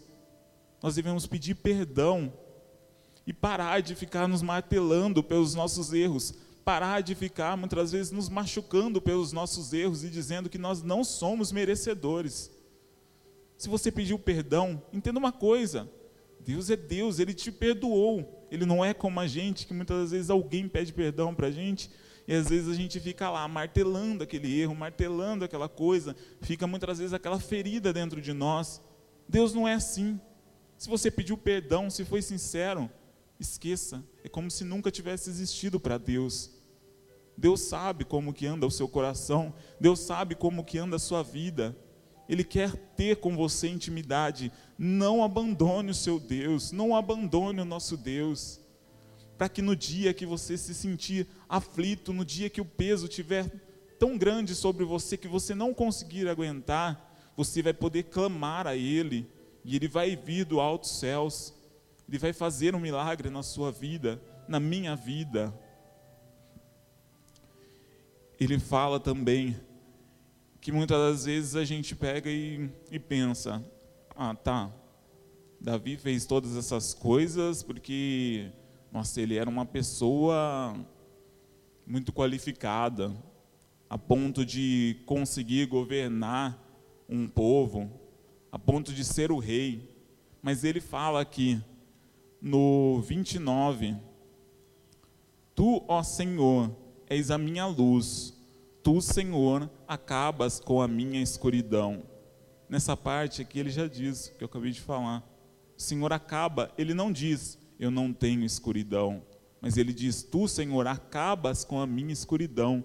Nós 0.83 0.97
devemos 0.97 1.27
pedir 1.27 1.55
perdão 1.55 2.33
e 3.27 3.33
parar 3.33 3.81
de 3.81 3.95
ficar 3.95 4.27
nos 4.27 4.43
martelando 4.43 5.23
pelos 5.23 5.55
nossos 5.55 5.93
erros, 5.93 6.35
parar 6.65 7.01
de 7.01 7.15
ficar 7.15 7.57
muitas 7.57 7.93
vezes 7.93 8.13
nos 8.13 8.29
machucando 8.29 9.01
pelos 9.01 9.33
nossos 9.33 9.73
erros 9.73 10.05
e 10.05 10.09
dizendo 10.09 10.49
que 10.49 10.59
nós 10.59 10.83
não 10.83 11.03
somos 11.03 11.53
merecedores. 11.53 12.51
Se 13.59 13.69
você 13.69 13.91
pediu 13.91 14.19
perdão, 14.19 14.83
entenda 14.93 15.19
uma 15.19 15.33
coisa: 15.33 15.89
Deus 16.41 16.71
é 16.71 16.77
Deus, 16.77 17.19
Ele 17.19 17.35
te 17.35 17.51
perdoou. 17.51 18.47
Ele 18.51 18.67
não 18.67 18.85
é 18.85 18.93
como 18.93 19.19
a 19.19 19.27
gente, 19.27 19.67
que 19.67 19.73
muitas 19.73 20.11
vezes 20.11 20.29
alguém 20.29 20.69
pede 20.69 20.93
perdão 20.93 21.35
para 21.35 21.47
a 21.47 21.51
gente, 21.51 21.91
e 22.29 22.35
às 22.35 22.49
vezes 22.49 22.69
a 22.69 22.75
gente 22.75 23.01
fica 23.01 23.31
lá 23.31 23.49
martelando 23.49 24.23
aquele 24.23 24.61
erro, 24.61 24.75
martelando 24.75 25.45
aquela 25.45 25.69
coisa, 25.69 26.15
fica 26.41 26.67
muitas 26.67 26.99
vezes 26.99 27.15
aquela 27.15 27.41
ferida 27.41 27.93
dentro 27.93 28.21
de 28.21 28.33
nós. 28.33 28.81
Deus 29.29 29.55
não 29.55 29.67
é 29.67 29.75
assim. 29.75 30.21
Se 30.77 30.89
você 30.89 31.11
pediu 31.11 31.39
perdão, 31.39 31.89
se 31.89 32.05
foi 32.05 32.21
sincero, 32.21 32.91
esqueça. 33.43 34.03
É 34.25 34.29
como 34.29 34.51
se 34.51 34.65
nunca 34.65 34.91
tivesse 34.91 35.29
existido 35.29 35.79
para 35.79 35.99
Deus. 35.99 36.51
Deus 37.37 37.61
sabe 37.61 38.05
como 38.05 38.33
que 38.33 38.47
anda 38.47 38.67
o 38.67 38.71
seu 38.71 38.87
coração, 38.87 39.55
Deus 39.81 40.01
sabe 40.01 40.35
como 40.35 40.65
que 40.65 40.79
anda 40.79 40.97
a 40.97 40.99
sua 40.99 41.23
vida. 41.23 41.77
Ele 42.29 42.45
quer 42.45 42.75
ter 42.97 43.17
com 43.17 43.37
você 43.37 43.69
intimidade. 43.69 44.53
Não 44.79 45.23
abandone 45.23 45.91
o 45.91 45.95
seu 45.95 46.19
Deus, 46.19 46.73
não 46.73 46.95
abandone 46.97 47.61
o 47.61 47.65
nosso 47.65 47.97
Deus. 47.97 48.61
Para 49.37 49.49
que 49.49 49.61
no 49.61 49.75
dia 49.75 50.15
que 50.15 50.25
você 50.25 50.57
se 50.57 50.75
sentir 50.75 51.27
aflito, 51.49 52.13
no 52.13 52.25
dia 52.25 52.49
que 52.49 52.61
o 52.61 52.65
peso 52.65 53.07
estiver 53.07 53.51
tão 53.99 54.17
grande 54.17 54.55
sobre 54.55 54.85
você 54.85 55.17
que 55.17 55.29
você 55.29 55.55
não 55.55 55.75
conseguir 55.75 56.29
aguentar, 56.29 57.13
você 57.37 57.63
vai 57.63 57.75
poder 57.75 58.05
clamar 58.05 58.67
a 58.67 58.77
Ele 58.77 59.29
e 59.65 59.77
Ele 59.77 59.89
vai 59.89 60.17
vir 60.17 60.45
do 60.45 60.61
alto 60.61 60.87
céus. 60.87 61.55
Ele 62.09 62.19
vai 62.19 62.33
fazer 62.33 62.75
um 62.75 62.81
milagre 62.81 63.31
na 63.31 63.43
sua 63.43 63.71
vida, 63.73 64.21
na 64.49 64.61
minha 64.61 64.95
vida. 64.95 65.53
Ele 68.39 68.59
fala 68.59 68.99
também 68.99 69.57
que 70.61 70.71
muitas 70.71 70.99
das 70.99 71.25
vezes 71.25 71.57
a 71.57 71.65
gente 71.65 71.95
pega 71.95 72.31
e, 72.31 72.71
e 72.91 72.99
pensa: 72.99 73.65
ah, 74.15 74.35
tá, 74.35 74.71
Davi 75.61 75.97
fez 75.97 76.27
todas 76.27 76.57
essas 76.57 76.93
coisas 76.93 77.63
porque, 77.63 78.51
nossa, 78.91 79.21
ele 79.21 79.37
era 79.37 79.49
uma 79.49 79.65
pessoa 79.65 80.75
muito 81.87 82.13
qualificada, 82.13 83.13
a 83.89 83.99
ponto 83.99 84.45
de 84.45 84.97
conseguir 85.07 85.67
governar 85.67 86.59
um 87.09 87.29
povo, 87.29 87.91
a 88.51 88.59
ponto 88.59 88.93
de 88.93 89.05
ser 89.05 89.31
o 89.31 89.39
rei. 89.39 89.89
Mas 90.43 90.65
ele 90.65 90.81
fala 90.81 91.21
aqui, 91.21 91.61
no 92.43 93.01
29, 93.03 93.97
Tu, 95.55 95.85
ó 95.87 96.03
Senhor, 96.03 96.75
és 97.09 97.31
a 97.31 97.39
minha 97.39 97.67
luz, 97.67 98.37
Tu, 98.83 99.01
Senhor, 99.01 99.71
acabas 99.87 100.59
com 100.59 100.83
a 100.83 100.89
minha 100.89 101.23
escuridão. 101.23 102.03
Nessa 102.69 102.97
parte 102.97 103.41
aqui 103.43 103.61
ele 103.61 103.71
já 103.71 103.87
diz, 103.87 104.35
que 104.37 104.43
eu 104.43 104.47
acabei 104.47 104.73
de 104.73 104.81
falar. 104.81 105.23
O 105.79 105.81
Senhor 105.81 106.13
acaba, 106.13 106.73
ele 106.77 106.95
não 106.95 107.13
diz, 107.13 107.59
eu 107.79 107.91
não 107.91 108.13
tenho 108.13 108.45
escuridão, 108.45 109.23
mas 109.61 109.77
ele 109.77 109.93
diz, 109.93 110.25
tu, 110.25 110.49
Senhor, 110.49 110.87
acabas 110.89 111.65
com 111.65 111.81
a 111.81 111.87
minha 111.87 112.13
escuridão, 112.13 112.83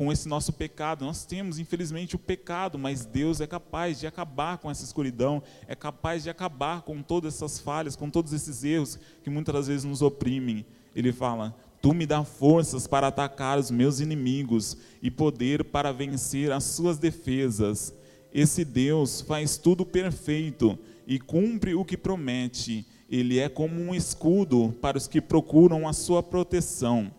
com 0.00 0.10
esse 0.10 0.26
nosso 0.26 0.50
pecado. 0.54 1.04
Nós 1.04 1.26
temos, 1.26 1.58
infelizmente, 1.58 2.16
o 2.16 2.18
pecado, 2.18 2.78
mas 2.78 3.04
Deus 3.04 3.38
é 3.42 3.46
capaz 3.46 4.00
de 4.00 4.06
acabar 4.06 4.56
com 4.56 4.70
essa 4.70 4.82
escuridão, 4.82 5.42
é 5.68 5.74
capaz 5.74 6.22
de 6.22 6.30
acabar 6.30 6.80
com 6.80 7.02
todas 7.02 7.34
essas 7.34 7.58
falhas, 7.58 7.96
com 7.96 8.08
todos 8.08 8.32
esses 8.32 8.64
erros 8.64 8.98
que 9.22 9.28
muitas 9.28 9.54
das 9.54 9.66
vezes 9.66 9.84
nos 9.84 10.00
oprimem. 10.00 10.64
Ele 10.96 11.12
fala: 11.12 11.54
Tu 11.82 11.92
me 11.92 12.06
dá 12.06 12.24
forças 12.24 12.86
para 12.86 13.08
atacar 13.08 13.58
os 13.58 13.70
meus 13.70 14.00
inimigos 14.00 14.74
e 15.02 15.10
poder 15.10 15.64
para 15.64 15.92
vencer 15.92 16.50
as 16.50 16.64
suas 16.64 16.96
defesas. 16.96 17.92
Esse 18.32 18.64
Deus 18.64 19.20
faz 19.20 19.58
tudo 19.58 19.84
perfeito 19.84 20.78
e 21.06 21.18
cumpre 21.18 21.74
o 21.74 21.84
que 21.84 21.98
promete. 21.98 22.86
Ele 23.10 23.38
é 23.38 23.50
como 23.50 23.78
um 23.78 23.94
escudo 23.94 24.74
para 24.80 24.96
os 24.96 25.06
que 25.06 25.20
procuram 25.20 25.86
a 25.86 25.92
sua 25.92 26.22
proteção. 26.22 27.12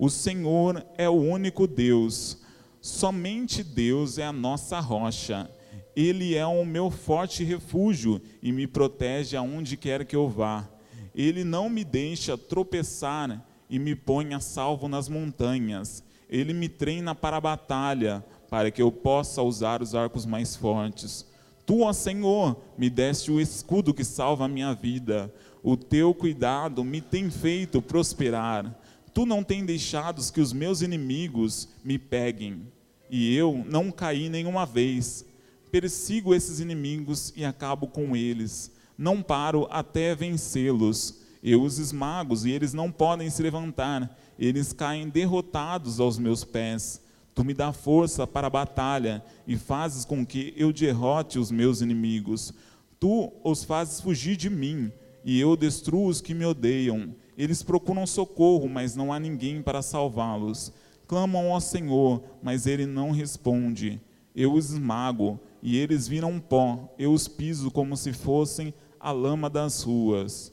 O 0.00 0.08
Senhor 0.08 0.82
é 0.96 1.10
o 1.10 1.12
único 1.12 1.66
Deus. 1.66 2.38
Somente 2.80 3.62
Deus 3.62 4.16
é 4.16 4.24
a 4.24 4.32
nossa 4.32 4.80
rocha. 4.80 5.50
Ele 5.94 6.34
é 6.34 6.46
o 6.46 6.64
meu 6.64 6.90
forte 6.90 7.44
refúgio 7.44 8.18
e 8.42 8.50
me 8.50 8.66
protege 8.66 9.36
aonde 9.36 9.76
quer 9.76 10.06
que 10.06 10.16
eu 10.16 10.26
vá. 10.26 10.66
Ele 11.14 11.44
não 11.44 11.68
me 11.68 11.84
deixa 11.84 12.38
tropeçar 12.38 13.46
e 13.68 13.78
me 13.78 13.94
põe 13.94 14.32
a 14.32 14.40
salvo 14.40 14.88
nas 14.88 15.06
montanhas. 15.06 16.02
Ele 16.30 16.54
me 16.54 16.70
treina 16.70 17.14
para 17.14 17.36
a 17.36 17.40
batalha, 17.42 18.24
para 18.48 18.70
que 18.70 18.80
eu 18.80 18.90
possa 18.90 19.42
usar 19.42 19.82
os 19.82 19.94
arcos 19.94 20.24
mais 20.24 20.56
fortes. 20.56 21.26
Tu, 21.66 21.82
ó 21.82 21.92
Senhor, 21.92 22.56
me 22.78 22.88
deste 22.88 23.30
o 23.30 23.38
escudo 23.38 23.92
que 23.92 24.02
salva 24.02 24.46
a 24.46 24.48
minha 24.48 24.72
vida. 24.72 25.30
O 25.62 25.76
teu 25.76 26.14
cuidado 26.14 26.82
me 26.82 27.02
tem 27.02 27.28
feito 27.28 27.82
prosperar. 27.82 28.79
Tu 29.20 29.26
não 29.26 29.44
tem 29.44 29.66
deixado 29.66 30.32
que 30.32 30.40
os 30.40 30.50
meus 30.50 30.80
inimigos 30.80 31.68
me 31.84 31.98
peguem. 31.98 32.62
E 33.10 33.36
eu 33.36 33.62
não 33.68 33.90
caí 33.90 34.30
nenhuma 34.30 34.64
vez. 34.64 35.26
Persigo 35.70 36.34
esses 36.34 36.58
inimigos 36.58 37.30
e 37.36 37.44
acabo 37.44 37.86
com 37.86 38.16
eles. 38.16 38.72
Não 38.96 39.22
paro 39.22 39.68
até 39.70 40.14
vencê-los 40.14 41.20
eu 41.42 41.60
os 41.62 41.78
esmago 41.78 42.34
e 42.46 42.50
eles 42.50 42.72
não 42.72 42.90
podem 42.90 43.28
se 43.28 43.42
levantar, 43.42 44.18
eles 44.38 44.72
caem 44.72 45.10
derrotados 45.10 46.00
aos 46.00 46.18
meus 46.18 46.42
pés. 46.42 47.02
Tu 47.34 47.44
me 47.44 47.52
dá 47.52 47.74
força 47.74 48.26
para 48.26 48.46
a 48.46 48.50
batalha 48.50 49.22
e 49.46 49.54
fazes 49.54 50.06
com 50.06 50.24
que 50.24 50.54
eu 50.56 50.72
derrote 50.72 51.38
os 51.38 51.50
meus 51.50 51.82
inimigos. 51.82 52.54
Tu 52.98 53.30
os 53.44 53.64
fazes 53.64 54.00
fugir 54.00 54.34
de 54.34 54.48
mim 54.48 54.90
e 55.22 55.38
eu 55.38 55.58
destruo 55.58 56.06
os 56.06 56.22
que 56.22 56.32
me 56.32 56.46
odeiam. 56.46 57.14
Eles 57.40 57.62
procuram 57.62 58.06
socorro, 58.06 58.68
mas 58.68 58.94
não 58.94 59.10
há 59.10 59.18
ninguém 59.18 59.62
para 59.62 59.80
salvá-los. 59.80 60.74
Clamam 61.08 61.50
ao 61.50 61.58
Senhor, 61.58 62.22
mas 62.42 62.66
ele 62.66 62.84
não 62.84 63.12
responde. 63.12 63.98
Eu 64.36 64.52
os 64.52 64.70
esmago 64.70 65.40
e 65.62 65.74
eles 65.74 66.06
viram 66.06 66.38
pó. 66.38 66.94
Eu 66.98 67.14
os 67.14 67.26
piso 67.26 67.70
como 67.70 67.96
se 67.96 68.12
fossem 68.12 68.74
a 69.00 69.10
lama 69.10 69.48
das 69.48 69.82
ruas. 69.82 70.52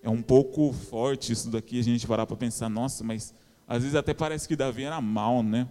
É 0.00 0.08
um 0.08 0.22
pouco 0.22 0.72
forte 0.72 1.32
isso 1.32 1.50
daqui, 1.50 1.80
a 1.80 1.82
gente 1.82 2.06
parar 2.06 2.24
para 2.24 2.36
pensar, 2.36 2.68
nossa, 2.68 3.02
mas 3.02 3.34
às 3.66 3.82
vezes 3.82 3.96
até 3.96 4.14
parece 4.14 4.46
que 4.46 4.54
Davi 4.54 4.84
era 4.84 5.00
mal, 5.00 5.42
né? 5.42 5.66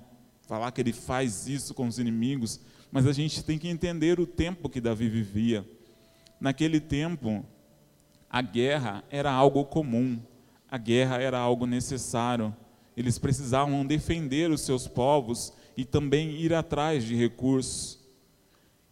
Falar 0.49 0.69
que 0.73 0.82
ele 0.82 0.91
faz 0.91 1.47
isso 1.47 1.73
com 1.73 1.88
os 1.88 1.97
inimigos, 1.97 2.60
mas 2.91 3.08
a 3.08 3.13
gente 3.13 3.41
tem 3.41 3.58
que 3.58 3.69
entender 3.69 4.19
o 4.19 4.27
tempo 4.27 4.67
que 4.67 4.82
Davi 4.82 5.08
vivia. 5.08 5.65
Naquele 6.41 6.82
tempo, 6.82 7.45
a 8.30 8.41
guerra 8.41 9.01
era 9.10 9.32
algo 9.32 9.63
comum, 9.63 10.19
a 10.69 10.77
guerra 10.77 11.21
era 11.21 11.38
algo 11.39 11.65
necessário. 11.65 12.56
Eles 12.95 13.17
precisavam 13.17 13.86
defender 13.86 14.49
os 14.51 14.62
seus 14.62 14.88
povos 14.88 15.53
e 15.75 15.86
também 15.86 16.32
ir 16.32 16.53
atrás 16.53 17.03
de 17.03 17.15
recursos. 17.15 17.99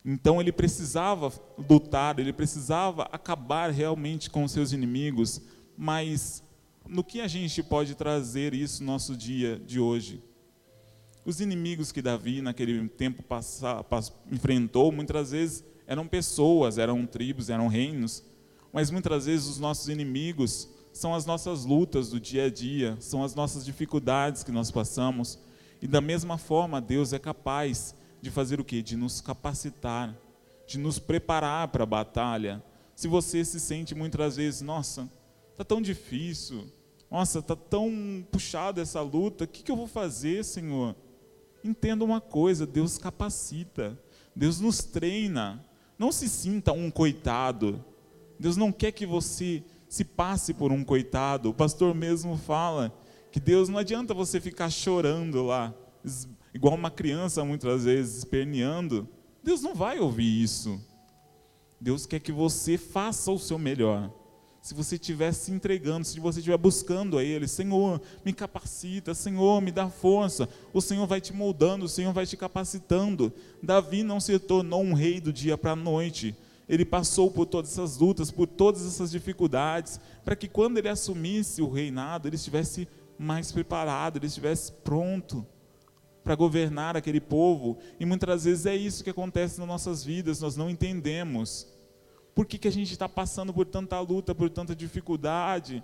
Então 0.06 0.40
ele 0.40 0.52
precisava 0.52 1.34
lutar, 1.70 2.20
ele 2.20 2.32
precisava 2.32 3.04
acabar 3.12 3.72
realmente 3.72 4.30
com 4.30 4.44
os 4.44 4.52
seus 4.52 4.72
inimigos, 4.72 5.42
mas 5.76 6.44
no 6.88 7.04
que 7.04 7.20
a 7.20 7.28
gente 7.28 7.64
pode 7.64 7.96
trazer 7.96 8.54
isso 8.54 8.84
no 8.84 8.92
nosso 8.92 9.18
dia 9.18 9.60
de 9.66 9.80
hoje? 9.80 10.22
Os 11.26 11.42
inimigos 11.42 11.92
que 11.92 12.04
Davi 12.04 12.40
naquele 12.40 12.88
tempo 12.88 13.24
passa, 13.24 13.84
enfrentou, 14.32 14.92
muitas 14.92 15.32
vezes 15.32 15.64
eram 15.88 16.08
pessoas, 16.08 16.78
eram 16.78 17.04
tribos, 17.08 17.50
eram 17.50 17.68
reinos, 17.68 18.24
mas 18.72 18.92
muitas 18.92 19.26
vezes 19.26 19.48
os 19.48 19.58
nossos 19.58 19.90
inimigos 19.90 20.70
são 20.96 21.14
as 21.14 21.26
nossas 21.26 21.66
lutas 21.66 22.10
do 22.10 22.22
dia 22.22 22.46
a 22.46 22.50
dia, 22.50 22.96
são 23.02 23.22
as 23.22 23.36
nossas 23.36 23.66
dificuldades 23.66 24.46
que 24.46 24.52
nós 24.52 24.72
passamos. 24.72 25.38
E 25.82 25.88
da 25.88 26.00
mesma 26.00 26.38
forma, 26.38 26.80
Deus 26.80 27.12
é 27.12 27.20
capaz 27.20 27.94
de 28.22 28.32
fazer 28.32 28.62
o 28.62 28.64
quê? 28.64 28.82
De 28.82 28.96
nos 28.96 29.20
capacitar, 29.20 30.16
de 30.66 30.80
nos 30.80 30.98
preparar 30.98 31.68
para 31.68 31.84
a 31.84 31.86
batalha. 31.86 32.64
Se 32.96 33.10
você 33.10 33.44
se 33.44 33.60
sente 33.60 33.94
muitas 33.94 34.38
vezes, 34.38 34.62
nossa, 34.62 35.12
está 35.52 35.66
tão 35.66 35.82
difícil, 35.82 36.64
nossa, 37.12 37.40
está 37.40 37.58
tão 37.58 38.26
puxado 38.32 38.80
essa 38.80 39.02
luta, 39.02 39.44
o 39.44 39.48
que, 39.48 39.64
que 39.64 39.72
eu 39.72 39.76
vou 39.76 39.88
fazer, 39.88 40.46
Senhor? 40.46 40.96
Entenda 41.62 42.06
uma 42.06 42.22
coisa: 42.22 42.66
Deus 42.66 42.98
capacita, 42.98 44.00
Deus 44.34 44.62
nos 44.62 44.78
treina. 44.78 45.62
Não 46.00 46.10
se 46.10 46.30
sinta 46.30 46.72
um 46.72 46.90
coitado, 46.90 47.84
Deus 48.40 48.56
não 48.56 48.72
quer 48.72 48.94
que 48.94 49.06
você 49.06 49.62
se 49.96 50.04
passe 50.04 50.54
por 50.54 50.74
um 50.74 50.84
coitado. 50.84 51.50
O 51.50 51.54
pastor 51.54 51.96
mesmo 51.96 52.36
fala 52.36 52.94
que 53.32 53.40
Deus 53.40 53.70
não 53.70 53.78
adianta 53.78 54.14
você 54.14 54.42
ficar 54.42 54.70
chorando 54.70 55.42
lá, 55.42 55.74
igual 56.54 56.76
uma 56.76 56.92
criança 56.92 57.46
muitas 57.46 57.86
vezes 57.86 58.18
esperneando. 58.18 59.08
Deus 59.42 59.62
não 59.62 59.74
vai 59.74 60.00
ouvir 60.00 60.44
isso. 60.44 60.78
Deus 61.80 62.06
quer 62.06 62.20
que 62.20 62.34
você 62.34 62.78
faça 62.78 63.32
o 63.32 63.40
seu 63.40 63.58
melhor. 63.58 64.12
Se 64.62 64.74
você 64.74 64.96
estiver 64.96 65.32
se 65.32 65.54
entregando, 65.54 66.06
se 66.06 66.20
você 66.20 66.40
estiver 66.40 66.58
buscando 66.58 67.18
a 67.18 67.24
Ele, 67.24 67.48
Senhor, 67.48 68.02
me 68.26 68.34
capacita, 68.34 69.14
Senhor, 69.14 69.62
me 69.62 69.72
dá 69.72 69.90
força, 69.90 70.50
o 70.74 70.82
Senhor 70.82 71.08
vai 71.08 71.22
te 71.22 71.32
moldando, 71.32 71.86
o 71.86 71.90
Senhor 71.90 72.12
vai 72.12 72.26
te 72.26 72.36
capacitando. 72.36 73.32
Davi 73.64 74.04
não 74.04 74.20
se 74.20 74.38
tornou 74.40 74.82
um 74.82 74.94
rei 74.94 75.22
do 75.22 75.32
dia 75.32 75.58
para 75.58 75.72
a 75.72 75.76
noite, 75.76 76.36
ele 76.68 76.86
passou 76.86 77.30
por 77.30 77.46
todas 77.46 77.72
essas 77.72 77.98
lutas, 77.98 78.32
por 78.32 78.48
todas 78.48 78.86
essas 78.86 79.12
dificuldades, 79.12 80.00
para 80.24 80.36
que 80.36 80.48
quando 80.48 80.78
ele 80.78 80.90
assumisse 80.90 81.62
o 81.62 81.70
reinado, 81.70 82.28
ele 82.28 82.36
estivesse 82.36 82.88
mais 83.18 83.52
preparado, 83.52 84.18
ele 84.18 84.26
estivesse 84.26 84.72
pronto 84.72 85.46
para 86.24 86.36
governar 86.36 86.98
aquele 86.98 87.22
povo. 87.22 87.78
E 88.00 88.06
muitas 88.06 88.46
vezes 88.46 88.66
é 88.66 88.76
isso 88.76 89.04
que 89.04 89.10
acontece 89.12 89.60
nas 89.60 89.68
nossas 89.68 90.04
vidas, 90.04 90.42
nós 90.42 90.58
não 90.58 90.70
entendemos. 90.70 91.68
Por 92.34 92.46
que, 92.46 92.58
que 92.58 92.68
a 92.68 92.72
gente 92.72 92.92
está 92.92 93.08
passando 93.08 93.54
por 93.54 93.66
tanta 93.66 94.00
luta, 94.00 94.34
por 94.34 94.50
tanta 94.50 94.76
dificuldade? 94.76 95.84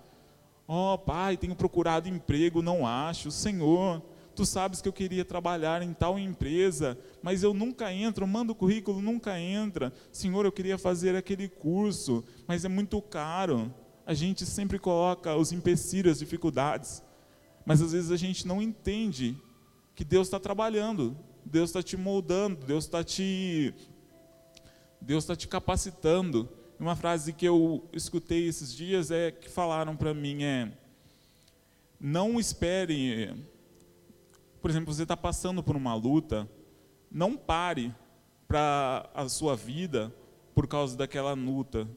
Oh, 0.67 0.97
pai, 0.97 1.37
tenho 1.37 1.55
procurado 1.55 2.09
emprego, 2.09 2.61
não 2.61 2.85
acho. 2.85 3.29
Senhor, 3.29 4.01
tu 4.35 4.45
sabes 4.45 4.81
que 4.81 4.87
eu 4.87 4.93
queria 4.93 5.25
trabalhar 5.25 5.81
em 5.81 5.93
tal 5.93 6.17
empresa, 6.17 6.97
mas 7.21 7.43
eu 7.43 7.53
nunca 7.53 7.93
entro, 7.93 8.25
mando 8.27 8.53
o 8.53 8.55
currículo, 8.55 9.01
nunca 9.01 9.39
entra. 9.39 9.93
Senhor, 10.11 10.45
eu 10.45 10.51
queria 10.51 10.77
fazer 10.77 11.15
aquele 11.15 11.47
curso, 11.47 12.23
mas 12.47 12.65
é 12.65 12.69
muito 12.69 13.01
caro. 13.01 13.73
A 14.05 14.13
gente 14.13 14.45
sempre 14.45 14.79
coloca 14.79 15.35
os 15.35 15.51
empecilhos, 15.51 16.13
as 16.13 16.19
dificuldades, 16.19 17.03
mas 17.65 17.81
às 17.81 17.91
vezes 17.91 18.11
a 18.11 18.17
gente 18.17 18.47
não 18.47 18.61
entende 18.61 19.37
que 19.95 20.03
Deus 20.03 20.27
está 20.27 20.39
trabalhando, 20.39 21.15
Deus 21.45 21.69
está 21.69 21.83
te 21.83 21.97
moldando, 21.97 22.65
Deus 22.65 22.85
está 22.85 23.03
te, 23.03 23.73
Deus 24.99 25.23
está 25.23 25.35
te 25.35 25.47
capacitando. 25.47 26.49
Uma 26.79 26.95
frase 26.95 27.33
que 27.33 27.45
eu 27.45 27.87
escutei 27.93 28.47
esses 28.47 28.73
dias 28.73 29.11
é 29.11 29.31
que 29.31 29.49
falaram 29.49 29.95
para 29.95 30.13
mim 30.13 30.43
é 30.43 30.71
não 31.99 32.39
espere 32.39 33.35
por 34.62 34.69
exemplo, 34.69 34.93
você 34.93 35.04
está 35.04 35.17
passando 35.17 35.63
por 35.63 35.76
uma 35.76 35.95
luta, 35.95 36.47
não 37.12 37.36
pare 37.36 37.93
para 38.47 39.10
a 39.13 39.28
sua 39.28 39.56
vida 39.56 40.13
por 40.54 40.67
causa 40.67 40.95
daquela 40.95 41.34
luta, 41.34 41.88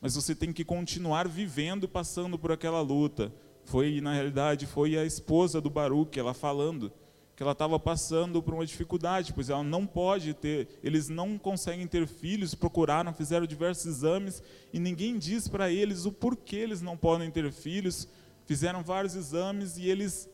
mas 0.00 0.14
você 0.14 0.34
tem 0.34 0.52
que 0.52 0.64
continuar 0.64 1.28
vivendo, 1.28 1.88
passando 1.88 2.38
por 2.38 2.50
aquela 2.52 2.80
luta. 2.80 3.32
Foi, 3.64 4.00
na 4.00 4.14
realidade, 4.14 4.66
foi 4.66 4.96
a 4.96 5.04
esposa 5.04 5.60
do 5.60 5.68
Baruch, 5.68 6.18
ela 6.18 6.32
falando 6.32 6.90
que 7.36 7.42
ela 7.44 7.52
estava 7.52 7.78
passando 7.78 8.42
por 8.42 8.52
uma 8.52 8.66
dificuldade, 8.66 9.32
pois 9.32 9.48
ela 9.48 9.62
não 9.62 9.86
pode 9.86 10.34
ter, 10.34 10.80
eles 10.82 11.08
não 11.08 11.38
conseguem 11.38 11.86
ter 11.86 12.04
filhos, 12.08 12.52
procuraram, 12.52 13.14
fizeram 13.14 13.46
diversos 13.46 13.86
exames 13.86 14.42
e 14.72 14.80
ninguém 14.80 15.16
diz 15.16 15.46
para 15.46 15.70
eles 15.70 16.04
o 16.04 16.10
porquê 16.10 16.56
eles 16.56 16.80
não 16.80 16.96
podem 16.96 17.30
ter 17.30 17.52
filhos. 17.52 18.08
Fizeram 18.44 18.82
vários 18.82 19.14
exames 19.14 19.78
e 19.78 19.88
eles 19.88 20.28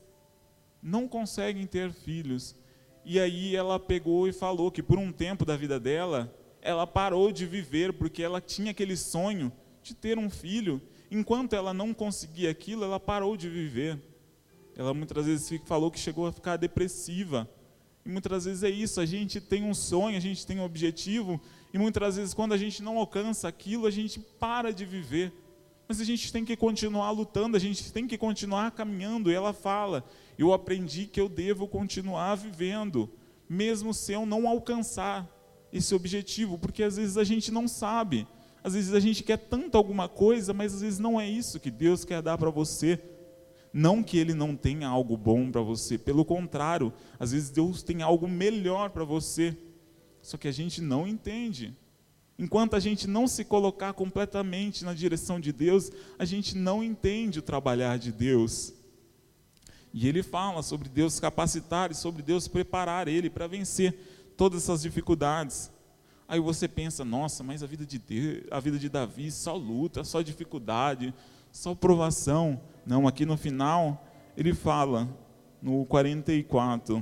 não 0.85 1.09
conseguem 1.09 1.67
ter 1.67 1.91
filhos. 1.91 2.55
E 3.07 3.19
aí 3.19 3.57
ela 3.57 3.81
pegou 3.81 4.29
e 4.29 4.33
falou 4.33 4.71
que 4.71 4.83
por 4.83 4.99
um 4.99 5.11
tempo 5.11 5.43
da 5.43 5.57
vida 5.57 5.81
dela, 5.81 6.33
ela 6.61 6.87
parou 6.87 7.33
de 7.33 7.47
viver 7.47 7.95
porque 7.95 8.23
ela 8.23 8.39
tinha 8.41 8.71
aquele 8.71 8.97
sonho 8.97 9.51
de 9.83 9.95
ter 9.95 10.19
um 10.19 10.29
filho. 10.29 10.81
Enquanto 11.11 11.55
ela 11.55 11.73
não 11.73 11.95
conseguia 11.95 12.51
aquilo, 12.51 12.85
ela 12.85 13.01
parou 13.01 13.35
de 13.35 13.49
viver. 13.49 13.99
Ela 14.77 14.93
muitas 14.93 15.25
vezes 15.25 15.61
falou 15.65 15.91
que 15.91 15.99
chegou 15.99 16.27
a 16.27 16.33
ficar 16.33 16.57
depressiva. 16.59 17.49
E 18.05 18.09
muitas 18.09 18.45
vezes 18.45 18.63
é 18.63 18.69
isso, 18.69 19.01
a 19.01 19.07
gente 19.07 19.41
tem 19.41 19.65
um 19.65 19.73
sonho, 19.73 20.19
a 20.19 20.21
gente 20.21 20.47
tem 20.47 20.59
um 20.59 20.65
objetivo, 20.65 21.41
e 21.73 21.79
muitas 21.79 22.17
vezes 22.17 22.35
quando 22.35 22.53
a 22.53 22.59
gente 22.59 22.83
não 22.83 22.99
alcança 22.99 23.49
aquilo, 23.49 23.87
a 23.87 23.91
gente 23.91 24.21
para 24.21 24.71
de 24.71 24.85
viver. 24.85 25.33
Mas 25.89 26.01
a 26.01 26.05
gente 26.05 26.31
tem 26.31 26.45
que 26.45 26.57
continuar 26.57 27.11
lutando, 27.11 27.57
a 27.57 27.61
gente 27.61 27.91
tem 27.93 28.07
que 28.07 28.19
continuar 28.19 28.71
caminhando. 28.73 29.31
E 29.31 29.35
ela 29.35 29.53
fala: 29.53 30.05
Eu 30.39 30.53
aprendi 30.53 31.07
que 31.07 31.21
eu 31.21 31.29
devo 31.29 31.69
continuar 31.69 32.35
vivendo, 32.35 33.11
mesmo 33.49 33.95
se 33.95 34.13
eu 34.13 34.27
não 34.27 34.49
alcançar 34.49 35.29
esse 35.73 35.95
objetivo, 35.95 36.59
porque 36.59 36.83
às 36.83 36.97
vezes 36.97 37.17
a 37.17 37.25
gente 37.25 37.51
não 37.51 37.67
sabe. 37.67 38.27
Às 38.63 38.75
vezes 38.75 38.95
a 38.95 39.01
gente 39.01 39.23
quer 39.23 39.37
tanto 39.37 39.77
alguma 39.77 40.09
coisa, 40.09 40.55
mas 40.55 40.75
às 40.75 40.81
vezes 40.81 40.99
não 40.99 41.21
é 41.21 41.29
isso 41.29 41.61
que 41.61 41.71
Deus 41.71 42.05
quer 42.05 42.23
dar 42.23 42.39
para 42.39 42.51
você. 42.51 42.99
Não 43.73 44.03
que 44.03 44.17
Ele 44.17 44.33
não 44.33 44.57
tenha 44.57 44.87
algo 44.89 45.17
bom 45.17 45.51
para 45.51 45.61
você, 45.61 45.99
pelo 45.99 46.25
contrário, 46.25 46.93
às 47.19 47.33
vezes 47.33 47.51
Deus 47.51 47.83
tem 47.83 48.03
algo 48.03 48.29
melhor 48.29 48.91
para 48.91 49.03
você, 49.03 49.57
só 50.23 50.37
que 50.37 50.47
a 50.47 50.53
gente 50.53 50.81
não 50.81 51.09
entende. 51.09 51.77
Enquanto 52.39 52.75
a 52.75 52.81
gente 52.81 53.09
não 53.09 53.27
se 53.27 53.45
colocar 53.45 53.93
completamente 53.93 54.85
na 54.85 54.95
direção 54.95 55.41
de 55.41 55.53
Deus, 55.53 55.91
a 56.17 56.25
gente 56.25 56.57
não 56.57 56.83
entende 56.83 57.41
o 57.41 57.43
trabalhar 57.43 57.99
de 57.99 58.13
Deus. 58.13 58.73
E 59.97 60.09
ele 60.09 60.25
fala 60.25 60.61
sobre 60.61 60.89
Deus 60.89 61.21
capacitar 61.21 61.93
e 61.93 61.95
sobre 61.95 62.21
Deus 62.21 62.49
preparar 62.49 63.07
ele 63.07 63.31
para 63.31 63.47
vencer 63.47 64.33
todas 64.37 64.65
essas 64.65 64.83
dificuldades. 64.83 65.71
Aí 66.27 66.41
você 66.41 66.67
pensa, 66.67 67.05
nossa, 67.05 67.45
mas 67.45 67.63
a 67.63 67.67
vida 67.67 67.87
de 67.87 68.01
Deus, 68.01 68.43
a 68.51 68.59
vida 68.59 68.77
de 68.77 68.89
Davi 68.89 69.31
só 69.31 69.55
luta, 69.55 70.03
só 70.03 70.21
dificuldade, 70.21 71.15
só 71.53 71.77
provação. 71.77 72.61
Não, 72.85 73.07
aqui 73.07 73.25
no 73.25 73.37
final 73.37 74.05
ele 74.37 74.53
fala 74.53 75.09
no 75.63 75.87
44: 75.87 77.01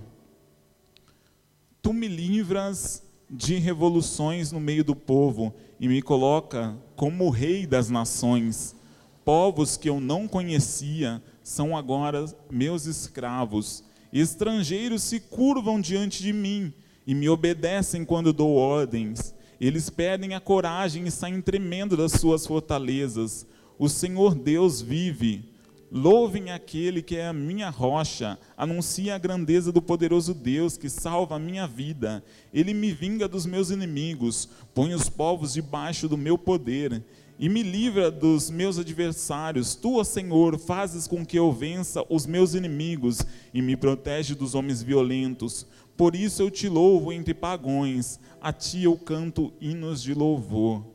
Tu 1.80 1.94
me 1.94 2.08
livras 2.08 3.02
de 3.30 3.56
revoluções 3.56 4.52
no 4.52 4.60
meio 4.60 4.84
do 4.84 4.94
povo 4.94 5.54
e 5.80 5.88
me 5.88 6.02
coloca 6.02 6.76
como 6.94 7.30
rei 7.30 7.66
das 7.66 7.88
nações. 7.88 8.76
Povos 9.24 9.78
que 9.78 9.88
eu 9.88 9.98
não 9.98 10.28
conhecia 10.28 11.22
são 11.42 11.76
agora 11.76 12.24
meus 12.50 12.86
escravos 12.86 13.84
Estrangeiros 14.12 15.02
se 15.02 15.18
curvam 15.18 15.80
diante 15.80 16.22
de 16.22 16.34
mim 16.34 16.72
e 17.06 17.14
me 17.14 17.30
obedecem 17.30 18.04
quando 18.04 18.32
dou 18.32 18.56
ordens. 18.56 19.34
Eles 19.58 19.88
perdem 19.88 20.34
a 20.34 20.40
coragem 20.40 21.06
e 21.06 21.10
saem 21.10 21.40
tremendo 21.40 21.96
das 21.96 22.12
suas 22.12 22.46
fortalezas. 22.46 23.46
O 23.78 23.88
Senhor 23.88 24.34
Deus 24.34 24.82
vive. 24.82 25.50
Louvem 25.90 26.50
aquele 26.50 27.02
que 27.02 27.16
é 27.16 27.26
a 27.26 27.34
minha 27.34 27.68
rocha, 27.68 28.38
anuncie 28.56 29.10
a 29.10 29.18
grandeza 29.18 29.70
do 29.70 29.82
poderoso 29.82 30.32
Deus 30.32 30.76
que 30.76 30.88
salva 30.88 31.36
a 31.36 31.38
minha 31.38 31.66
vida. 31.66 32.24
Ele 32.52 32.72
me 32.72 32.92
vinga 32.92 33.28
dos 33.28 33.44
meus 33.44 33.70
inimigos, 33.70 34.48
põe 34.74 34.94
os 34.94 35.10
povos 35.10 35.52
debaixo 35.52 36.08
do 36.08 36.16
meu 36.16 36.38
poder 36.38 37.02
e 37.42 37.48
me 37.48 37.60
livra 37.60 38.08
dos 38.08 38.48
meus 38.50 38.78
adversários. 38.78 39.74
Tu, 39.74 40.04
Senhor, 40.04 40.56
fazes 40.60 41.08
com 41.08 41.26
que 41.26 41.36
eu 41.36 41.50
vença 41.50 42.04
os 42.08 42.24
meus 42.24 42.54
inimigos 42.54 43.18
e 43.52 43.60
me 43.60 43.76
protege 43.76 44.36
dos 44.36 44.54
homens 44.54 44.80
violentos. 44.80 45.66
Por 45.96 46.14
isso 46.14 46.40
eu 46.40 46.48
te 46.52 46.68
louvo 46.68 47.12
entre 47.12 47.34
pagões, 47.34 48.20
a 48.40 48.52
ti 48.52 48.84
eu 48.84 48.96
canto 48.96 49.52
hinos 49.60 50.00
de 50.00 50.14
louvor. 50.14 50.86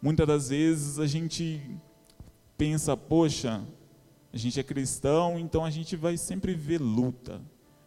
Muitas 0.00 0.26
das 0.26 0.48
vezes 0.48 0.98
a 0.98 1.06
gente 1.06 1.60
pensa, 2.56 2.96
poxa, 2.96 3.62
a 4.32 4.36
gente 4.38 4.58
é 4.58 4.62
cristão, 4.62 5.38
então 5.38 5.62
a 5.62 5.68
gente 5.68 5.94
vai 5.94 6.16
sempre 6.16 6.54
ver 6.54 6.80
luta. 6.80 7.42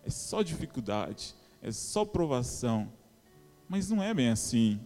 É 0.06 0.12
só 0.12 0.44
dificuldade, 0.44 1.34
é 1.60 1.72
só 1.72 2.06
provação. 2.06 2.88
Mas 3.68 3.90
não 3.90 4.04
é 4.04 4.14
bem 4.14 4.30
assim. 4.30 4.80